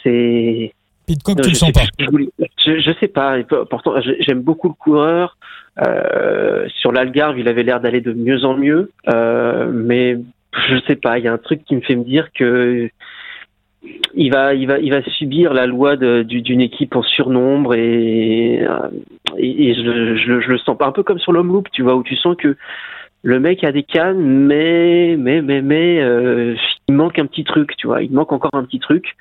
c'est. 0.04 0.74
Pitcock, 1.08 1.42
tu 1.42 1.50
le 1.50 1.56
sens 1.56 1.72
pas 1.72 1.82
je, 2.00 2.80
je, 2.80 2.92
sais 3.00 3.08
pas. 3.08 3.38
Pourtant, 3.70 3.94
j'aime 4.20 4.42
beaucoup 4.42 4.70
le 4.70 4.74
coureur. 4.74 5.38
Euh, 5.86 6.68
sur 6.80 6.92
l'Algarve, 6.92 7.38
il 7.38 7.48
avait 7.48 7.64
l'air 7.64 7.80
d'aller 7.80 8.02
de 8.02 8.14
mieux 8.14 8.44
en 8.44 8.58
mieux. 8.58 8.92
Euh, 9.14 9.70
mais 9.72 10.18
je 10.68 10.78
sais 10.88 10.96
pas. 10.96 11.20
Il 11.20 11.26
y 11.26 11.28
a 11.28 11.34
un 11.34 11.38
truc 11.38 11.64
qui 11.64 11.76
me 11.76 11.82
fait 11.82 11.96
me 11.96 12.04
dire 12.04 12.30
que 12.34 12.90
il 14.16 14.32
va, 14.32 14.56
il 14.56 14.66
va, 14.66 14.80
il 14.80 14.92
va 14.92 15.04
subir 15.04 15.54
la 15.54 15.68
loi 15.68 15.96
d'une 15.96 16.62
équipe 16.62 16.96
en 16.96 17.04
surnombre 17.04 17.76
et, 17.76 18.66
et, 19.38 19.70
et 19.70 19.76
je, 19.76 20.16
je, 20.16 20.42
je, 20.42 20.50
le 20.50 20.58
sens 20.58 20.76
pas 20.76 20.88
un 20.88 20.92
peu 20.92 21.04
comme 21.04 21.20
sur 21.20 21.32
l'homme 21.32 21.50
loop, 21.50 21.70
tu 21.72 21.84
vois, 21.84 21.96
où 21.96 22.02
tu 22.02 22.16
sens 22.16 22.36
que 22.36 22.58
le 23.26 23.40
mec 23.40 23.64
a 23.64 23.72
des 23.72 23.82
cannes, 23.82 24.22
mais, 24.22 25.16
mais, 25.18 25.42
mais, 25.42 25.64
mais, 25.64 26.00
euh, 26.00 26.56
il 26.88 26.94
manque 26.94 27.18
un 27.18 27.26
petit 27.26 27.44
truc, 27.44 27.72
tu 27.76 27.88
vois, 27.88 28.04
il 28.04 28.12
manque 28.12 28.32
encore 28.32 28.54
un 28.54 28.64
petit 28.64 28.80
truc. 28.80 29.16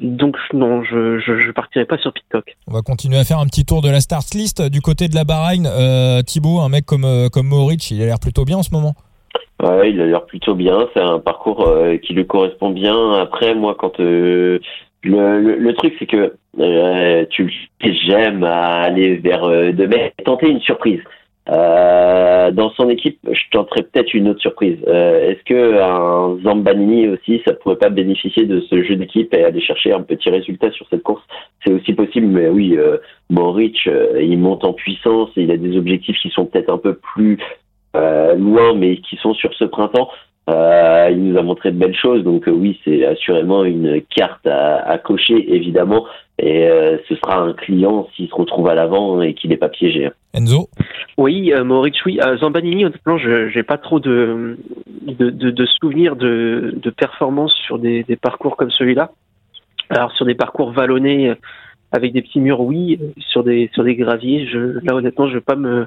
Donc 0.00 0.36
non, 0.54 0.82
je, 0.82 1.20
je, 1.20 1.50
partirai 1.52 1.84
pas 1.84 1.98
sur 1.98 2.12
Pitcock. 2.12 2.56
On 2.66 2.72
va 2.72 2.80
continuer 2.80 3.18
à 3.18 3.24
faire 3.24 3.38
un 3.38 3.46
petit 3.46 3.66
tour 3.66 3.82
de 3.82 3.90
la 3.90 4.00
start 4.00 4.32
list 4.34 4.62
du 4.62 4.80
côté 4.80 5.08
de 5.08 5.14
la 5.14 5.24
Bahreïn. 5.24 5.66
Euh, 5.66 6.22
Thibaut, 6.22 6.60
un 6.60 6.70
mec 6.70 6.86
comme 6.86 7.04
euh, 7.04 7.28
comme 7.28 7.46
Moritz, 7.46 7.90
il 7.90 8.02
a 8.02 8.06
l'air 8.06 8.18
plutôt 8.18 8.44
bien 8.44 8.56
en 8.56 8.62
ce 8.62 8.72
moment. 8.72 8.94
Ouais, 9.62 9.90
il 9.90 10.00
a 10.00 10.06
l'air 10.06 10.24
plutôt 10.24 10.54
bien. 10.54 10.88
C'est 10.94 11.02
un 11.02 11.20
parcours 11.20 11.68
euh, 11.68 11.98
qui 11.98 12.14
lui 12.14 12.26
correspond 12.26 12.70
bien. 12.70 13.12
Après, 13.12 13.54
moi, 13.54 13.76
quand 13.78 13.98
le, 13.98 14.58
le, 15.02 15.74
truc, 15.74 15.94
c'est 15.98 16.06
que 16.06 16.34
tu 17.30 17.52
j'aime 17.82 18.42
aller 18.42 19.16
vers 19.16 19.46
demain, 19.74 20.08
tenter 20.24 20.48
une 20.48 20.60
surprise. 20.62 21.00
Euh, 21.50 22.50
dans 22.52 22.70
son 22.70 22.88
équipe, 22.88 23.18
je 23.30 23.42
tenterais 23.50 23.82
peut-être 23.82 24.14
une 24.14 24.28
autre 24.28 24.40
surprise. 24.40 24.78
Euh, 24.88 25.30
Est-ce 25.30 25.44
que 25.44 25.80
un 25.80 26.38
Zambanini 26.42 27.08
aussi, 27.08 27.42
ça 27.46 27.52
pourrait 27.52 27.76
pas 27.76 27.90
bénéficier 27.90 28.46
de 28.46 28.60
ce 28.60 28.82
jeu 28.82 28.96
d'équipe 28.96 29.32
et 29.34 29.44
aller 29.44 29.60
chercher 29.60 29.92
un 29.92 30.00
petit 30.00 30.30
résultat 30.30 30.70
sur 30.70 30.86
cette 30.88 31.02
course? 31.02 31.22
C'est 31.64 31.72
aussi 31.72 31.92
possible, 31.92 32.26
mais 32.26 32.48
oui, 32.48 32.76
euh, 32.76 32.96
euh, 33.30 34.22
il 34.22 34.38
monte 34.38 34.64
en 34.64 34.72
puissance, 34.72 35.30
il 35.36 35.50
a 35.50 35.56
des 35.56 35.76
objectifs 35.76 36.18
qui 36.20 36.30
sont 36.30 36.46
peut-être 36.46 36.70
un 36.70 36.78
peu 36.78 36.94
plus 36.94 37.38
euh, 37.94 38.34
loin, 38.34 38.74
mais 38.74 38.96
qui 38.98 39.16
sont 39.16 39.34
sur 39.34 39.52
ce 39.54 39.64
printemps. 39.64 40.08
Euh, 40.50 41.08
il 41.10 41.24
nous 41.24 41.38
a 41.38 41.42
montré 41.42 41.72
de 41.72 41.78
belles 41.78 41.96
choses, 41.96 42.22
donc 42.22 42.46
euh, 42.48 42.50
oui, 42.50 42.78
c'est 42.84 43.04
assurément 43.06 43.64
une 43.64 44.02
carte 44.14 44.46
à, 44.46 44.76
à 44.76 44.98
cocher, 44.98 45.54
évidemment, 45.54 46.04
et 46.38 46.68
euh, 46.68 46.98
ce 47.08 47.14
sera 47.14 47.38
un 47.38 47.54
client 47.54 48.08
s'il 48.14 48.28
se 48.28 48.34
retrouve 48.34 48.68
à 48.68 48.74
l'avant 48.74 49.22
et 49.22 49.32
qu'il 49.32 49.50
n'est 49.50 49.56
pas 49.56 49.70
piégé. 49.70 50.10
Enzo 50.34 50.68
Oui, 51.16 51.52
euh, 51.54 51.64
Maurice, 51.64 52.04
oui. 52.04 52.20
Euh, 52.22 52.36
Zambanini, 52.36 52.84
honnêtement, 52.84 53.16
je 53.16 53.56
n'ai 53.56 53.62
pas 53.62 53.78
trop 53.78 54.00
de, 54.00 54.58
de, 55.00 55.30
de, 55.30 55.50
de 55.50 55.66
souvenirs 55.66 56.14
de, 56.16 56.74
de 56.76 56.90
performances 56.90 57.54
sur 57.64 57.78
des, 57.78 58.02
des 58.02 58.16
parcours 58.16 58.56
comme 58.58 58.70
celui-là. 58.70 59.12
Alors, 59.88 60.12
sur 60.12 60.26
des 60.26 60.34
parcours 60.34 60.72
vallonnés 60.72 61.32
avec 61.92 62.12
des 62.12 62.20
petits 62.20 62.40
murs, 62.40 62.60
oui. 62.60 62.98
Sur 63.18 63.44
des, 63.44 63.70
sur 63.72 63.84
des 63.84 63.94
graviers, 63.94 64.46
je, 64.46 64.58
là, 64.84 64.94
honnêtement, 64.94 65.26
je 65.26 65.34
ne 65.34 65.38
vais 65.38 65.44
pas 65.44 65.56
me, 65.56 65.86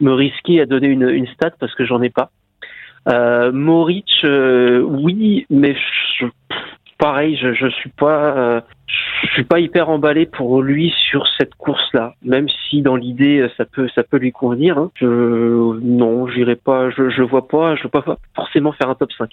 me 0.00 0.12
risquer 0.12 0.60
à 0.60 0.66
donner 0.66 0.88
une, 0.88 1.08
une 1.08 1.26
stat 1.28 1.52
parce 1.58 1.74
que 1.74 1.84
j'en 1.84 2.02
ai 2.02 2.10
pas. 2.10 2.30
Euh, 3.08 3.50
Moritz, 3.52 4.24
euh, 4.24 4.80
oui, 4.80 5.46
mais 5.50 5.74
je, 6.18 6.26
pareil, 6.98 7.36
je, 7.36 7.54
je 7.54 7.68
suis 7.68 7.90
pas, 7.90 8.36
euh, 8.36 8.60
je 9.22 9.28
suis 9.32 9.44
pas 9.44 9.58
hyper 9.58 9.88
emballé 9.88 10.26
pour 10.26 10.62
lui 10.62 10.92
sur 11.10 11.26
cette 11.38 11.54
course-là, 11.54 12.14
même 12.22 12.48
si 12.48 12.82
dans 12.82 12.96
l'idée 12.96 13.48
ça 13.56 13.64
peut, 13.64 13.88
ça 13.94 14.02
peut 14.02 14.18
lui 14.18 14.32
convenir. 14.32 14.78
Hein. 14.78 14.90
Je, 14.96 15.06
non, 15.06 16.28
j'irai 16.28 16.56
pas, 16.56 16.90
je, 16.90 17.08
je 17.08 17.22
vois 17.22 17.48
pas, 17.48 17.74
je 17.76 17.84
veux 17.84 17.88
pas 17.88 18.04
forcément 18.34 18.72
faire 18.72 18.90
un 18.90 18.94
top 18.94 19.12
5. 19.12 19.30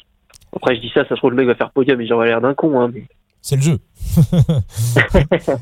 Après, 0.55 0.75
je 0.75 0.81
dis 0.81 0.91
ça, 0.93 1.03
ça 1.03 1.09
se 1.09 1.15
trouve 1.15 1.31
le 1.31 1.35
mec 1.35 1.47
va 1.47 1.55
faire 1.55 1.71
podium 1.71 1.99
et 1.99 2.07
j'aurais 2.07 2.27
l'air 2.27 2.41
d'un 2.41 2.53
con, 2.53 2.79
hein, 2.79 2.89
mais 2.93 3.03
c'est 3.47 3.55
le 3.55 3.61
jeu. 3.61 3.77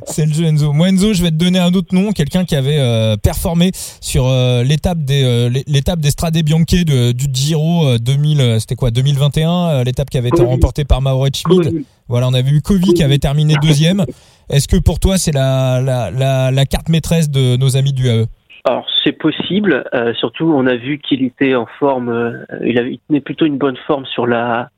c'est 0.06 0.26
le 0.26 0.34
jeu 0.34 0.46
Enzo. 0.46 0.74
Moi 0.74 0.90
Enzo, 0.90 1.14
je 1.14 1.22
vais 1.22 1.30
te 1.30 1.36
donner 1.36 1.60
un 1.60 1.72
autre 1.74 1.94
nom, 1.94 2.14
quelqu'un 2.14 2.44
qui 2.44 2.56
avait 2.56 2.80
euh, 2.80 3.16
performé 3.16 3.70
sur 4.02 4.26
euh, 4.26 4.64
l'étape 4.64 4.98
des 5.04 5.24
euh, 5.24 5.62
l'étape 5.68 6.00
des 6.00 6.10
Strade 6.10 6.36
Bianche 6.44 6.66
de, 6.66 7.12
du 7.12 7.26
Giro 7.32 8.00
2000 8.00 8.58
c'était 8.60 8.74
quoi 8.74 8.90
2021, 8.90 9.84
l'étape 9.84 10.10
qui 10.10 10.18
avait 10.18 10.30
été 10.30 10.42
remportée 10.42 10.84
par 10.84 11.00
Mauro 11.00 11.28
Schmid. 11.32 11.86
Voilà, 12.08 12.28
on 12.28 12.34
avait 12.34 12.50
eu 12.50 12.62
Kovi 12.62 12.96
qui 12.96 13.04
avait 13.04 13.20
terminé 13.20 13.54
deuxième. 13.62 14.04
Est-ce 14.50 14.68
que 14.68 14.78
pour 14.78 15.00
toi 15.00 15.20
c'est 15.20 15.32
la, 15.34 15.80
la, 15.80 16.10
la, 16.10 16.50
la, 16.50 16.66
carte 16.66 16.90
maîtresse 16.90 17.30
de 17.30 17.56
nos 17.56 17.78
amis 17.78 17.94
du 17.94 18.08
AE 18.08 18.26
alors 18.68 18.88
c'est 19.04 19.12
possible, 19.12 19.84
surtout 20.18 20.52
on 20.52 20.66
a 20.66 20.76
vu 20.76 20.98
qu'il 20.98 21.24
était 21.24 21.54
en 21.54 21.68
forme, 21.78 22.44
il, 22.66 22.80
avait, 22.80 22.94
il 22.94 23.00
tenait 23.08 23.22
plutôt 23.22 23.46
une 23.46 23.60
bonne 23.60 23.78
forme 23.86 24.08
sur 24.08 24.26
la 24.26 24.72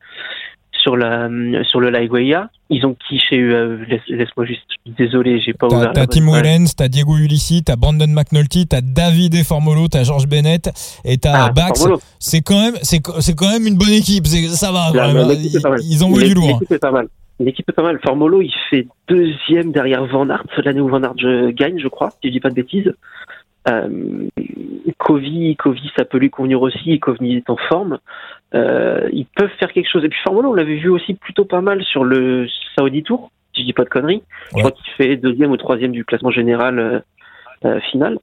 sur 0.87 0.95
la 0.95 1.29
sur 1.65 1.81
le 1.81 1.89
Lightwaya. 1.89 2.49
Ils 2.69 2.85
ont 2.85 2.95
qui 3.07 3.19
chez 3.19 3.39
eux 3.39 3.79
Laisse-moi 4.07 4.45
juste. 4.45 4.63
Désolé, 4.85 5.41
j'ai 5.41 5.53
pas 5.53 5.67
ouvert. 5.67 5.91
T'as 5.93 6.07
Tim 6.07 6.31
Wellens, 6.31 6.73
t'as 6.75 6.87
Diego 6.87 7.17
Ulissi, 7.17 7.63
t'as 7.63 7.75
Brandon 7.75 8.07
McNulty, 8.07 8.67
t'as 8.67 8.81
David 8.81 9.35
et 9.35 9.43
Formolo, 9.43 9.87
t'as 9.89 10.03
George 10.03 10.27
Bennett 10.27 10.69
et 11.03 11.17
t'as 11.17 11.47
ah, 11.47 11.51
Bax. 11.51 11.85
C'est 12.19 12.41
quand 12.41 12.59
même 12.59 12.75
c'est 12.81 13.01
c'est 13.19 13.35
quand 13.35 13.49
même 13.49 13.67
une 13.67 13.77
bonne 13.77 13.93
équipe. 13.93 14.25
Ça 14.27 14.71
va. 14.71 14.91
Quand 14.93 15.13
même. 15.13 15.27
Ils, 15.31 15.59
ils 15.91 16.03
envoient 16.03 16.23
du 16.23 16.33
lourd. 16.33 16.59
L'équipe 16.59 16.71
est 16.71 16.79
pas 16.79 16.91
mal. 16.91 17.07
l'équipe 17.39 17.69
est 17.69 17.73
pas 17.73 17.83
mal. 17.83 17.99
Formolo, 18.05 18.41
il 18.41 18.53
fait 18.69 18.87
deuxième 19.09 19.71
derrière 19.71 20.05
Van 20.05 20.29
Aert, 20.29 20.45
l'année 20.63 20.81
où 20.81 20.87
Van 20.87 21.03
Aert 21.03 21.15
gagne, 21.53 21.79
je 21.79 21.87
crois, 21.87 22.11
si 22.11 22.29
je 22.29 22.29
dis 22.29 22.39
pas 22.39 22.49
de 22.49 22.55
bêtises. 22.55 22.93
Euh, 23.69 24.27
Kovi, 24.97 25.57
ça 25.97 26.05
peut 26.05 26.17
lui 26.17 26.29
convenir 26.29 26.61
aussi. 26.61 26.99
Kovi 26.99 27.35
est 27.35 27.49
en 27.49 27.57
forme. 27.69 27.99
Euh, 28.55 29.09
ils 29.11 29.25
peuvent 29.25 29.51
faire 29.59 29.71
quelque 29.71 29.89
chose. 29.89 30.03
Et 30.05 30.09
puis 30.09 30.19
Formolo, 30.23 30.51
on 30.51 30.53
l'avait 30.53 30.75
vu 30.75 30.89
aussi 30.89 31.13
plutôt 31.13 31.45
pas 31.45 31.61
mal 31.61 31.83
sur 31.83 32.03
le 32.03 32.47
Saudi 32.77 33.03
Tour, 33.03 33.31
si 33.53 33.61
je 33.61 33.67
dis 33.67 33.73
pas 33.73 33.83
de 33.83 33.89
conneries. 33.89 34.23
Je 34.53 34.59
crois 34.59 34.71
qu'il 34.71 34.91
fait 34.93 35.17
deuxième 35.17 35.51
ou 35.51 35.57
troisième 35.57 35.91
du 35.91 36.05
classement 36.05 36.31
général 36.31 36.79
euh, 36.79 36.99
euh 37.65 37.79
final. 37.91 38.19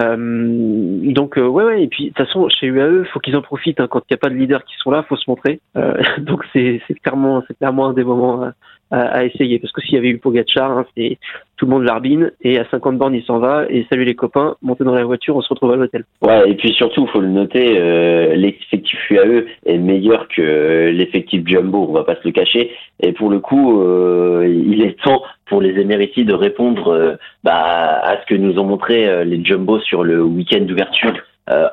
Euh, 0.00 1.12
donc 1.12 1.38
euh, 1.38 1.46
ouais 1.46 1.62
ouais 1.62 1.84
et 1.84 1.86
puis 1.86 2.06
de 2.06 2.08
toute 2.08 2.26
façon 2.26 2.48
chez 2.48 2.66
UAE 2.66 3.04
faut 3.12 3.20
qu'ils 3.20 3.36
en 3.36 3.42
profitent 3.42 3.78
hein. 3.78 3.86
quand 3.88 4.00
il 4.00 4.12
n'y 4.12 4.14
a 4.16 4.18
pas 4.18 4.28
de 4.28 4.34
leaders 4.34 4.64
qui 4.64 4.74
sont 4.78 4.90
là 4.90 5.04
faut 5.04 5.14
se 5.14 5.30
montrer 5.30 5.60
euh, 5.76 5.94
donc 6.18 6.44
c'est 6.52 6.80
clairement 7.00 7.44
c'est 7.46 7.56
clairement 7.56 7.90
un 7.90 7.92
des 7.92 8.02
moments 8.02 8.50
à, 8.90 9.24
essayer. 9.24 9.58
Parce 9.58 9.72
que 9.72 9.80
s'il 9.82 9.94
y 9.94 9.98
avait 9.98 10.08
eu 10.08 10.18
Pogacar, 10.18 10.70
hein, 10.70 10.86
c'est 10.96 11.18
tout 11.56 11.66
le 11.66 11.70
monde 11.72 11.84
l'arbine 11.84 12.32
et 12.42 12.58
à 12.58 12.68
50 12.68 12.98
bornes 12.98 13.14
il 13.14 13.24
s'en 13.24 13.38
va 13.38 13.64
et 13.68 13.86
salut 13.88 14.04
les 14.04 14.14
copains, 14.14 14.56
montez 14.62 14.84
dans 14.84 14.94
la 14.94 15.04
voiture, 15.04 15.36
on 15.36 15.40
se 15.40 15.48
retrouve 15.48 15.72
à 15.72 15.76
l'hôtel. 15.76 16.04
Ouais, 16.22 16.50
et 16.50 16.54
puis 16.54 16.72
surtout, 16.72 17.06
faut 17.06 17.20
le 17.20 17.28
noter, 17.28 17.78
euh, 17.78 18.34
l'effectif 18.34 18.98
UAE 19.10 19.44
est 19.66 19.78
meilleur 19.78 20.28
que 20.28 20.90
l'effectif 20.90 21.42
Jumbo, 21.46 21.86
on 21.88 21.92
va 21.92 22.04
pas 22.04 22.16
se 22.16 22.24
le 22.24 22.32
cacher. 22.32 22.72
Et 23.00 23.12
pour 23.12 23.30
le 23.30 23.38
coup, 23.38 23.80
euh, 23.82 24.46
il 24.48 24.82
est 24.82 25.00
temps 25.00 25.22
pour 25.46 25.60
les 25.60 25.78
Éméritis 25.80 26.24
de 26.24 26.34
répondre 26.34 26.88
euh, 26.88 27.16
bah, 27.44 27.52
à 27.54 28.20
ce 28.20 28.26
que 28.26 28.34
nous 28.34 28.58
ont 28.58 28.64
montré 28.64 29.24
les 29.24 29.44
Jumbo 29.44 29.80
sur 29.80 30.04
le 30.04 30.22
week-end 30.22 30.62
d'ouverture 30.62 31.12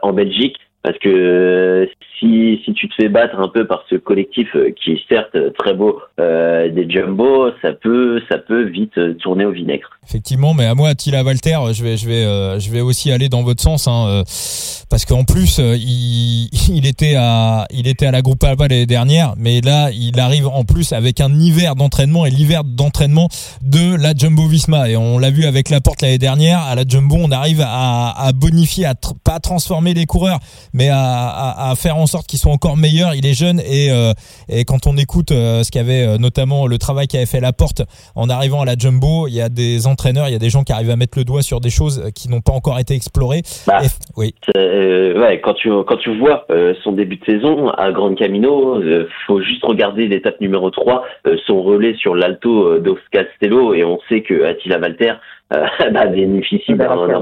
en 0.01 0.11
Belgique 0.11 0.57
parce 0.83 0.97
que 0.97 1.09
euh, 1.09 1.85
si, 2.19 2.59
si 2.65 2.73
tu 2.73 2.89
te 2.89 2.95
fais 2.95 3.07
battre 3.07 3.39
un 3.39 3.49
peu 3.49 3.67
par 3.67 3.83
ce 3.89 3.95
collectif 3.95 4.47
euh, 4.55 4.71
qui 4.71 4.93
est 4.93 5.01
certes 5.07 5.37
très 5.57 5.73
beau 5.75 5.99
euh, 6.19 6.69
des 6.69 6.89
Jumbo, 6.89 7.51
ça 7.61 7.73
peut 7.73 8.19
ça 8.29 8.39
peut 8.39 8.63
vite 8.63 8.99
tourner 9.19 9.45
au 9.45 9.51
vinaigre. 9.51 9.89
Effectivement, 10.07 10.55
mais 10.55 10.65
à 10.65 10.73
moi, 10.73 10.89
Attila 10.89 11.23
Walter, 11.23 11.57
je 11.73 11.83
vais 11.83 11.97
je 11.97 12.07
vais 12.07 12.59
je 12.59 12.71
vais 12.71 12.81
aussi 12.81 13.11
aller 13.11 13.29
dans 13.29 13.43
votre 13.43 13.61
sens, 13.61 13.87
hein, 13.87 14.23
parce 14.89 15.05
qu'en 15.05 15.23
plus 15.23 15.59
il, 15.59 16.49
il 16.73 16.87
était 16.87 17.15
à 17.15 17.67
il 17.69 17.87
était 17.87 18.07
à 18.07 18.11
la 18.11 18.23
Groupe 18.23 18.43
Alba 18.43 18.67
l'année 18.67 18.87
dernière, 18.87 19.35
mais 19.37 19.61
là 19.61 19.91
il 19.91 20.19
arrive 20.19 20.47
en 20.47 20.63
plus 20.63 20.93
avec 20.93 21.21
un 21.21 21.31
hiver 21.31 21.75
d'entraînement 21.75 22.25
et 22.25 22.31
l'hiver 22.31 22.63
d'entraînement 22.63 23.29
de 23.61 23.95
la 23.95 24.13
Jumbo 24.15 24.47
Visma 24.47 24.89
et 24.89 24.97
on 24.97 25.19
l'a 25.19 25.29
vu 25.29 25.45
avec 25.45 25.69
la 25.69 25.79
porte 25.79 26.01
l'année 26.01 26.17
dernière 26.17 26.59
à 26.59 26.73
la 26.73 26.83
Jumbo, 26.87 27.17
on 27.19 27.31
arrive 27.31 27.61
à, 27.61 28.13
à 28.17 28.31
bonifier, 28.31 28.85
à 28.85 28.95
pas 29.23 29.39
transformer 29.39 29.93
les 29.93 30.07
coureurs 30.07 30.39
mais 30.73 30.89
à, 30.89 31.69
à, 31.69 31.75
faire 31.75 31.97
en 31.97 32.05
sorte 32.05 32.27
qu'ils 32.27 32.39
soient 32.39 32.51
encore 32.51 32.77
meilleurs. 32.77 33.15
Il 33.15 33.25
est 33.25 33.37
jeune 33.37 33.59
et, 33.59 33.91
euh, 33.91 34.13
et 34.49 34.65
quand 34.65 34.87
on 34.87 34.97
écoute 34.97 35.31
euh, 35.31 35.63
ce 35.63 35.71
qu'avait 35.71 36.05
euh, 36.05 36.17
notamment 36.17 36.67
le 36.67 36.77
travail 36.77 37.07
qu'avait 37.07 37.25
fait 37.25 37.39
Laporte 37.39 37.83
en 38.15 38.29
arrivant 38.29 38.61
à 38.61 38.65
la 38.65 38.75
Jumbo, 38.77 39.27
il 39.27 39.33
y 39.33 39.41
a 39.41 39.49
des 39.49 39.87
entraîneurs, 39.87 40.27
il 40.27 40.33
y 40.33 40.35
a 40.35 40.39
des 40.39 40.49
gens 40.49 40.63
qui 40.63 40.73
arrivent 40.73 40.91
à 40.91 40.95
mettre 40.95 41.17
le 41.17 41.23
doigt 41.23 41.41
sur 41.41 41.59
des 41.59 41.69
choses 41.69 42.09
qui 42.15 42.29
n'ont 42.29 42.41
pas 42.41 42.53
encore 42.53 42.79
été 42.79 42.93
explorées. 42.93 43.41
Bah, 43.67 43.79
oui. 44.17 44.33
ouais, 44.55 45.41
quand 45.43 45.53
tu 45.53 45.69
quand 45.87 45.97
tu 45.97 46.17
vois 46.17 46.45
son 46.83 46.91
début 46.91 47.17
de 47.17 47.25
saison 47.25 47.69
à 47.69 47.91
Grand 47.91 48.13
Camino, 48.15 48.81
faut 49.27 49.41
juste 49.41 49.63
regarder 49.63 50.07
l'étape 50.07 50.39
numéro 50.41 50.69
3, 50.69 51.03
son 51.47 51.61
relais 51.61 51.95
sur 51.95 52.15
l'Alto 52.15 52.79
d'Os 52.79 52.99
Castello 53.11 53.73
et 53.73 53.83
on 53.83 53.99
sait 54.09 54.21
que 54.21 54.43
Attila 54.43 54.77
Valter 54.77 55.13
euh, 55.53 55.65
bah, 55.93 56.07
bénéficie 56.07 56.73
d'un 56.75 57.19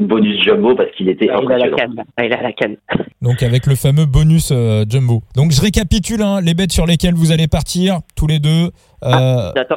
bonus 0.00 0.44
jumbo 0.44 0.74
parce 0.74 0.90
qu'il 0.92 1.08
était 1.08 1.30
impressionnant. 1.30 2.04
Il 2.18 2.32
a 2.32 2.42
la 2.42 2.52
canne. 2.52 2.76
Donc 3.22 3.42
avec 3.42 3.66
le 3.66 3.74
fameux 3.74 4.06
bonus 4.06 4.50
euh, 4.52 4.84
jumbo. 4.88 5.22
Donc 5.34 5.52
je 5.52 5.60
récapitule 5.60 6.22
hein, 6.22 6.40
les 6.40 6.54
bêtes 6.54 6.72
sur 6.72 6.86
lesquelles 6.86 7.14
vous 7.14 7.32
allez 7.32 7.48
partir 7.48 8.00
tous 8.16 8.26
les 8.26 8.38
deux. 8.38 8.66
Euh, 8.68 8.70
ah, 9.02 9.52
attends. 9.56 9.76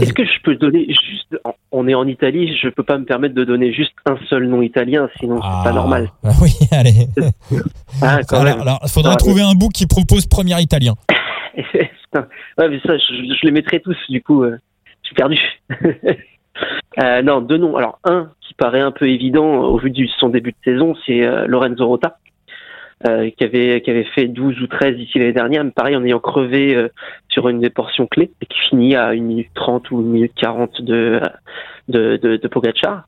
Est-ce 0.00 0.14
que 0.14 0.24
je 0.24 0.42
peux 0.42 0.56
donner 0.56 0.86
juste 0.86 1.36
On 1.70 1.86
est 1.86 1.94
en 1.94 2.06
Italie, 2.06 2.56
je 2.62 2.68
peux 2.70 2.82
pas 2.82 2.96
me 2.96 3.04
permettre 3.04 3.34
de 3.34 3.44
donner 3.44 3.74
juste 3.74 3.92
un 4.06 4.16
seul 4.30 4.48
nom 4.48 4.62
italien, 4.62 5.08
sinon 5.20 5.36
c'est 5.36 5.42
pas 5.42 5.64
ah. 5.66 5.72
normal. 5.72 6.08
Ah 6.24 6.30
oui, 6.40 6.50
allez. 6.72 7.08
ah, 8.00 8.20
quand 8.26 8.40
alors, 8.40 8.56
même. 8.56 8.60
alors, 8.62 8.80
faudra 8.88 9.16
trouver 9.16 9.42
un 9.42 9.52
book 9.52 9.72
qui 9.72 9.86
propose 9.86 10.26
premier 10.26 10.58
italien. 10.62 10.94
ouais, 11.56 12.68
mais 12.70 12.80
ça, 12.86 12.96
je, 12.96 13.36
je, 13.38 13.46
les 13.46 13.52
mettrai 13.52 13.80
tous. 13.80 13.96
Du 14.08 14.22
coup, 14.22 14.44
euh, 14.44 14.56
je 15.02 15.08
suis 15.08 15.14
perdu. 15.14 15.38
Euh, 17.02 17.22
non, 17.22 17.40
deux 17.40 17.58
noms. 17.58 17.76
Alors 17.76 17.98
un 18.04 18.30
qui 18.40 18.54
paraît 18.54 18.80
un 18.80 18.90
peu 18.90 19.08
évident 19.08 19.64
au 19.64 19.78
vu 19.78 19.90
de 19.90 20.06
son 20.18 20.28
début 20.28 20.52
de 20.52 20.72
saison, 20.72 20.94
c'est 21.06 21.24
euh, 21.24 21.46
Lorenzo 21.46 21.86
Rota, 21.86 22.16
euh, 23.06 23.30
qui 23.36 23.44
avait 23.44 23.80
qui 23.82 23.90
avait 23.90 24.06
fait 24.14 24.26
12 24.26 24.60
ou 24.62 24.66
13 24.66 24.96
d'ici 24.96 25.18
l'année 25.18 25.32
dernière, 25.32 25.64
mais 25.64 25.72
pareil 25.72 25.96
en 25.96 26.04
ayant 26.04 26.20
crevé 26.20 26.74
euh, 26.74 26.88
sur 27.28 27.48
une 27.48 27.60
des 27.60 27.70
portions 27.70 28.06
clés 28.06 28.30
et 28.40 28.46
qui 28.46 28.58
finit 28.70 28.94
à 28.96 29.08
1 29.08 29.16
minute 29.16 29.50
30 29.54 29.90
ou 29.90 29.98
1 29.98 30.02
minute 30.02 30.32
40 30.36 30.82
de 30.82 31.20
de, 31.88 32.16
de, 32.16 32.48
Pogacar. 32.48 33.06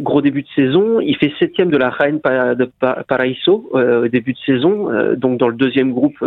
gros 0.00 0.22
début 0.22 0.42
de 0.42 0.48
saison, 0.56 0.98
il 1.00 1.14
fait 1.16 1.32
septième 1.38 1.70
de 1.70 1.76
la 1.76 1.90
Reine 1.90 2.20
de 2.24 2.70
Paraíso 3.06 3.68
au 3.74 4.08
début 4.08 4.32
de 4.32 4.38
saison, 4.46 4.88
donc 5.16 5.38
dans 5.38 5.48
le 5.48 5.56
deuxième 5.56 5.92
groupe 5.92 6.24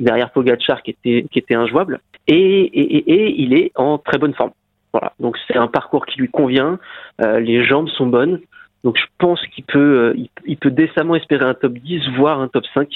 derrière 0.00 0.30
Pogacar 0.30 0.82
qui 0.82 0.90
était 0.90 1.26
qui 1.30 1.38
était 1.38 1.54
injouable, 1.54 2.00
et, 2.26 2.36
et 2.36 3.40
il 3.40 3.54
est 3.54 3.70
en 3.76 3.98
très 3.98 4.18
bonne 4.18 4.34
forme. 4.34 4.50
Voilà. 4.94 5.12
Donc 5.18 5.36
c'est 5.48 5.56
un 5.56 5.66
parcours 5.66 6.06
qui 6.06 6.20
lui 6.20 6.28
convient. 6.28 6.78
Euh, 7.20 7.40
les 7.40 7.64
jambes 7.64 7.88
sont 7.88 8.06
bonnes. 8.06 8.40
Donc 8.84 8.96
je 8.96 9.06
pense 9.18 9.44
qu'il 9.48 9.64
peut, 9.64 10.14
euh, 10.14 10.26
il, 10.44 10.56
peut 10.56 10.70
décemment 10.70 11.16
espérer 11.16 11.44
un 11.44 11.54
top 11.54 11.72
10, 11.72 12.10
voire 12.16 12.40
un 12.40 12.46
top 12.46 12.64
5, 12.74 12.88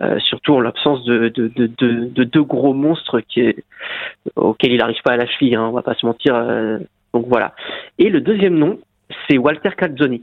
euh, 0.00 0.20
surtout 0.20 0.54
en 0.54 0.60
l'absence 0.60 1.04
de, 1.04 1.28
de, 1.28 1.48
de, 1.48 1.66
de, 1.66 2.24
deux 2.24 2.44
gros 2.44 2.72
monstres 2.72 3.20
qui 3.20 3.40
est, 3.40 3.64
auxquels 4.36 4.70
il 4.72 4.78
n'arrive 4.78 5.02
pas 5.02 5.12
à 5.12 5.16
la 5.16 5.26
cheville, 5.26 5.56
hein, 5.56 5.66
on 5.66 5.72
va 5.72 5.82
pas 5.82 5.94
se 5.94 6.06
mentir. 6.06 6.34
donc 7.12 7.26
voilà. 7.26 7.54
Et 7.98 8.10
le 8.10 8.20
deuxième 8.20 8.56
nom, 8.56 8.78
c'est 9.28 9.38
Walter 9.38 9.70
Calzoni, 9.76 10.22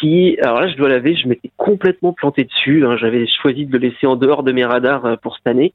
qui, 0.00 0.38
alors 0.40 0.60
là 0.60 0.68
je 0.68 0.76
dois 0.76 0.88
l'avouer, 0.88 1.16
je 1.16 1.28
m'étais 1.28 1.50
complètement 1.58 2.14
planté 2.14 2.44
dessus. 2.44 2.86
Hein, 2.86 2.96
J'avais 2.96 3.26
choisi 3.26 3.66
de 3.66 3.72
le 3.72 3.78
laisser 3.78 4.06
en 4.06 4.16
dehors 4.16 4.42
de 4.42 4.52
mes 4.52 4.64
radars 4.64 5.18
pour 5.18 5.36
cette 5.36 5.48
année. 5.48 5.74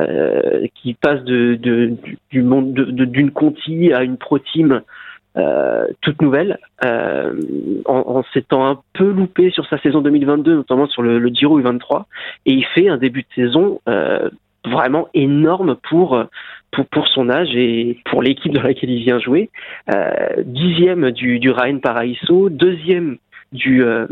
Euh, 0.00 0.66
qui 0.74 0.94
passe 0.94 1.22
de, 1.24 1.54
de 1.54 1.96
du 2.30 2.42
monde 2.42 2.74
d'une 2.74 3.30
Conti 3.30 3.92
à 3.94 4.02
une 4.02 4.18
pro 4.18 4.38
team 4.38 4.82
euh, 5.38 5.86
toute 6.00 6.20
nouvelle, 6.20 6.58
euh, 6.84 7.32
en, 7.84 7.98
en 7.98 8.24
s'étant 8.34 8.66
un 8.66 8.80
peu 8.94 9.10
loupé 9.10 9.50
sur 9.50 9.66
sa 9.68 9.78
saison 9.78 10.00
2022, 10.02 10.54
notamment 10.56 10.86
sur 10.86 11.02
le, 11.02 11.18
le 11.18 11.28
Giro 11.28 11.60
U23, 11.60 12.04
et 12.46 12.52
il 12.52 12.64
fait 12.64 12.88
un 12.88 12.96
début 12.98 13.22
de 13.22 13.42
saison 13.42 13.80
euh, 13.88 14.28
vraiment 14.64 15.08
énorme 15.14 15.76
pour, 15.88 16.22
pour, 16.72 16.86
pour 16.86 17.08
son 17.08 17.30
âge 17.30 17.54
et 17.54 17.98
pour 18.06 18.22
l'équipe 18.22 18.52
dans 18.52 18.62
laquelle 18.62 18.90
il 18.90 19.02
vient 19.02 19.18
jouer. 19.18 19.50
Euh, 19.94 20.42
dixième 20.44 21.10
du, 21.10 21.38
du 21.38 21.50
Rhein 21.50 21.78
Paraíso, 21.78 22.48
deuxième 22.48 23.18
du, 23.56 23.82
euh, 23.82 24.06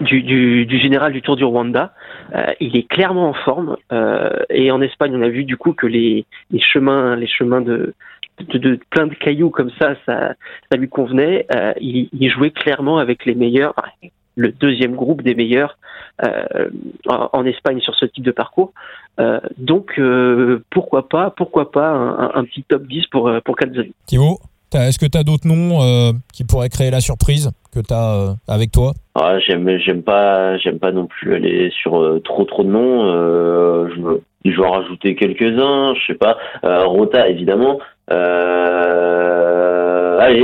du, 0.00 0.22
du, 0.22 0.78
général 0.78 1.12
du 1.12 1.22
Tour 1.22 1.36
du 1.36 1.44
Rwanda. 1.44 1.92
Euh, 2.34 2.46
il 2.58 2.76
est 2.76 2.88
clairement 2.88 3.28
en 3.28 3.34
forme. 3.34 3.76
Euh, 3.92 4.30
et 4.48 4.70
en 4.70 4.80
Espagne, 4.80 5.14
on 5.14 5.22
a 5.22 5.28
vu 5.28 5.44
du 5.44 5.56
coup 5.56 5.72
que 5.72 5.86
les, 5.86 6.24
les 6.50 6.60
chemins, 6.60 7.14
les 7.14 7.28
chemins 7.28 7.60
de, 7.60 7.94
de, 8.40 8.80
plein 8.90 9.06
de 9.06 9.14
cailloux 9.14 9.50
comme 9.50 9.70
ça, 9.78 9.94
ça, 10.06 10.34
ça 10.70 10.78
lui 10.78 10.88
convenait. 10.88 11.46
Il, 11.80 12.30
jouait 12.30 12.50
clairement 12.50 12.98
avec 12.98 13.24
les 13.26 13.34
meilleurs, 13.34 13.74
le 14.36 14.50
deuxième 14.50 14.94
groupe 14.96 15.22
des 15.22 15.34
meilleurs 15.34 15.78
en, 17.06 17.44
Espagne 17.44 17.80
sur 17.80 17.94
ce 17.94 18.06
type 18.06 18.24
de 18.24 18.32
parcours. 18.32 18.72
Donc 19.58 20.00
pourquoi 20.70 21.08
pas, 21.08 21.30
pourquoi 21.30 21.70
pas 21.70 21.90
un, 22.34 22.44
petit 22.44 22.62
top 22.62 22.86
10 22.86 23.06
pour 23.06 23.30
pour 23.44 23.56
Calzoni. 23.56 23.94
Thibaut? 24.06 24.38
Est-ce 24.74 24.98
que 24.98 25.06
tu 25.06 25.18
as 25.18 25.24
d'autres 25.24 25.46
noms 25.46 25.82
euh, 25.82 26.12
qui 26.32 26.44
pourraient 26.44 26.68
créer 26.68 26.90
la 26.90 27.00
surprise 27.00 27.50
que 27.72 27.80
tu 27.80 27.92
as 27.92 28.14
euh, 28.14 28.32
avec 28.48 28.72
toi? 28.72 28.92
Ah, 29.14 29.38
j'aime 29.46 29.78
j'aime 29.78 30.02
pas 30.02 30.56
j'aime 30.58 30.78
pas 30.78 30.92
non 30.92 31.06
plus 31.06 31.34
aller 31.34 31.70
sur 31.82 32.00
euh, 32.00 32.20
trop 32.20 32.44
trop 32.44 32.62
de 32.62 32.68
noms 32.68 33.88
je 34.44 34.50
vais 34.50 34.66
en 34.66 34.70
rajouter 34.70 35.16
quelques-uns 35.16 35.94
je 35.94 36.06
sais 36.06 36.18
pas 36.18 36.36
Rota 36.62 37.28
évidemment 37.28 37.78
allez 38.08 38.20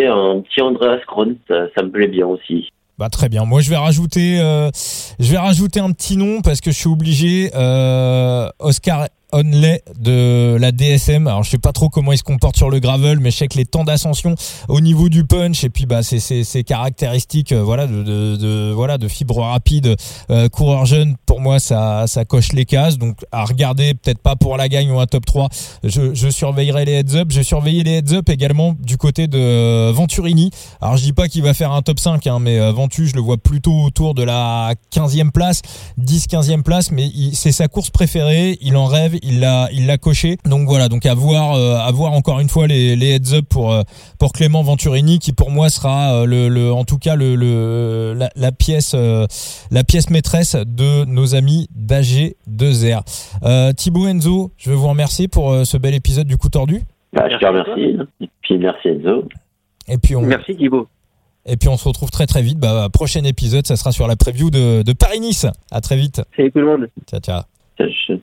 un 0.07 0.41
petit 0.41 0.61
Andreas 0.61 0.99
Kron 1.07 1.37
ça, 1.49 1.67
ça, 1.77 1.83
me 1.83 1.91
plaît 1.91 2.09
bien 2.09 2.27
aussi 2.27 2.71
bah 2.99 3.11
très 3.11 3.29
bien. 3.29 3.45
Moi 3.45 3.61
je 3.61 3.69
vais 3.69 3.77
rajouter, 3.77 4.39
je 4.39 5.31
vais 5.31 5.37
rajouter 5.37 5.81
un 5.81 5.93
petit 5.93 6.17
nom 6.17 6.41
parce 6.41 6.63
que 6.63 6.71
je 6.71 6.77
suis 6.77 6.89
obligé. 6.89 7.51
Oscar 8.59 9.09
Onley 9.33 9.83
de 9.99 10.57
la 10.61 10.73
DSM. 10.73 11.27
Alors 11.27 11.43
je 11.43 11.51
sais 11.51 11.59
pas 11.59 11.73
trop 11.73 11.89
comment 11.89 12.13
il 12.13 12.19
se 12.19 12.23
comporte 12.23 12.57
sur 12.57 12.71
le 12.71 12.79
gravel, 12.79 13.19
mais 13.21 13.31
je 13.31 13.37
sais 13.37 13.49
que 13.49 13.59
les 13.59 13.65
temps 13.65 13.85
d'ascension 13.85 14.35
au 14.69 14.81
niveau 14.81 15.09
du 15.09 15.25
punch 15.25 15.65
et 15.65 15.71
puis 15.71 15.87
bah 15.87 16.03
c'est 16.03 16.21
ces 16.21 16.65
caractéristiques 16.65 17.53
euh, 17.53 17.63
voilà 17.63 17.87
de, 17.87 18.03
de, 18.03 18.37
de, 18.37 18.73
voilà 18.73 18.99
de 18.99 19.09
fibre 19.09 19.39
rapide 19.39 19.97
euh, 20.31 20.49
coureur 20.49 20.87
jeune 20.87 21.17
pour 21.27 21.41
moi 21.41 21.59
ça 21.59 22.07
ça 22.07 22.25
coche 22.25 22.53
les 22.53 22.65
cases. 22.65 22.99
Donc 22.99 23.19
à 23.33 23.45
regarder 23.45 23.95
peut-être 23.95 24.21
pas 24.21 24.37
pour 24.37 24.57
la 24.57 24.69
gagne 24.69 24.91
ou 24.91 25.01
un 25.01 25.07
top 25.07 25.27
3. 25.27 25.49
Je, 25.83 26.31
surveillerai 26.31 26.85
les 26.85 26.93
heads 26.93 27.17
up. 27.17 27.29
Je 27.31 27.43
surveiller 27.43 27.83
les 27.83 27.99
heads 27.99 28.15
up 28.15 28.29
également 28.29 28.75
du 28.79 28.97
côté 28.97 29.27
de 29.27 29.91
Venturini. 29.91 30.51
Alors 30.81 30.97
je 30.97 31.03
dis 31.03 31.13
pas 31.13 31.29
qu'il 31.29 31.43
va 31.43 31.55
faire 31.55 31.73
un 31.73 31.83
top 31.83 31.99
5 31.99 32.27
hein, 32.27 32.39
mais 32.41 32.59
euh, 32.59 32.73
Ventu 32.73 33.07
je 33.09 33.15
le 33.15 33.21
vois 33.21 33.39
plutôt 33.39 33.83
autour 33.83 34.15
de 34.15 34.23
la 34.23 34.75
15e 34.95 35.31
place, 35.31 35.63
10 35.99 36.27
15e 36.27 36.63
place 36.63 36.91
mais 36.91 37.11
c'est 37.33 37.53
sa 37.53 37.69
course 37.69 37.91
préférée, 37.91 38.59
il 38.61 38.77
en 38.77 38.87
rêve 38.87 39.16
il 39.23 39.41
l'a 39.41 39.69
il 39.73 39.87
l'a 39.87 39.99
coché. 39.99 40.37
Donc 40.45 40.69
voilà, 40.69 40.89
donc 40.89 41.07
à 41.07 41.15
voir 41.15 41.55
à 41.57 41.91
voir 41.93 42.13
encore 42.13 42.41
une 42.41 42.49
fois 42.49 42.67
les, 42.67 42.97
les 42.97 43.17
heads 43.17 43.35
up 43.35 43.47
pour 43.49 43.75
pour 44.19 44.33
Clément 44.33 44.63
Venturini 44.63 45.19
qui 45.19 45.33
pour 45.33 45.51
moi 45.51 45.69
sera 45.69 46.25
le, 46.27 46.49
le 46.49 46.73
en 46.73 46.85
tout 46.85 46.99
cas 46.99 47.17
le, 47.17 47.35
le 47.37 48.15
la, 48.17 48.31
la 48.37 48.53
pièce 48.53 48.95
la 48.95 49.85
pièce 49.85 50.11
maîtresse 50.11 50.57
de 50.57 51.05
nos 51.05 51.35
amis 51.35 51.69
d'AG2R. 51.79 53.01
Euh, 53.43 53.73
Thibaut 53.73 54.07
Enzo, 54.07 54.53
je 54.57 54.71
veux 54.71 54.77
vous 54.77 54.89
remercier 54.89 55.29
pour 55.29 55.55
ce 55.65 55.77
bel 55.77 55.95
épisode 55.95 56.27
du 56.27 56.37
coup 56.37 56.49
tordu. 56.49 56.83
Bah, 57.13 57.29
je 57.31 57.37
te 57.37 57.47
remercie. 57.47 57.97
Et 58.21 58.29
puis 58.43 58.59
merci 58.59 58.89
Enzo. 58.89 59.29
Et 59.89 59.99
puis 59.99 60.17
on... 60.17 60.23
Merci 60.23 60.57
Thibaut. 60.57 60.89
Et 61.47 61.57
puis 61.57 61.69
on 61.69 61.77
se 61.77 61.87
retrouve 61.89 62.11
très 62.11 62.27
très 62.27 62.43
vite. 62.43 62.59
Bah, 62.59 62.89
prochain 62.93 63.23
épisode, 63.25 63.67
ça 63.67 63.77
sera 63.77 63.93
sur 63.93 64.07
la 64.09 64.17
preview 64.17 64.51
de, 64.51 64.83
de 64.83 64.93
Paris-Nice. 64.93 65.47
À 65.71 65.81
très 65.81 65.97
vite. 65.97 66.21
Salut 66.37 66.51
tout 66.53 66.59
le 66.59 66.67
monde. 66.67 66.89
Ciao, 67.09 67.21
ciao. 67.21 67.43
ciao. 67.79 68.19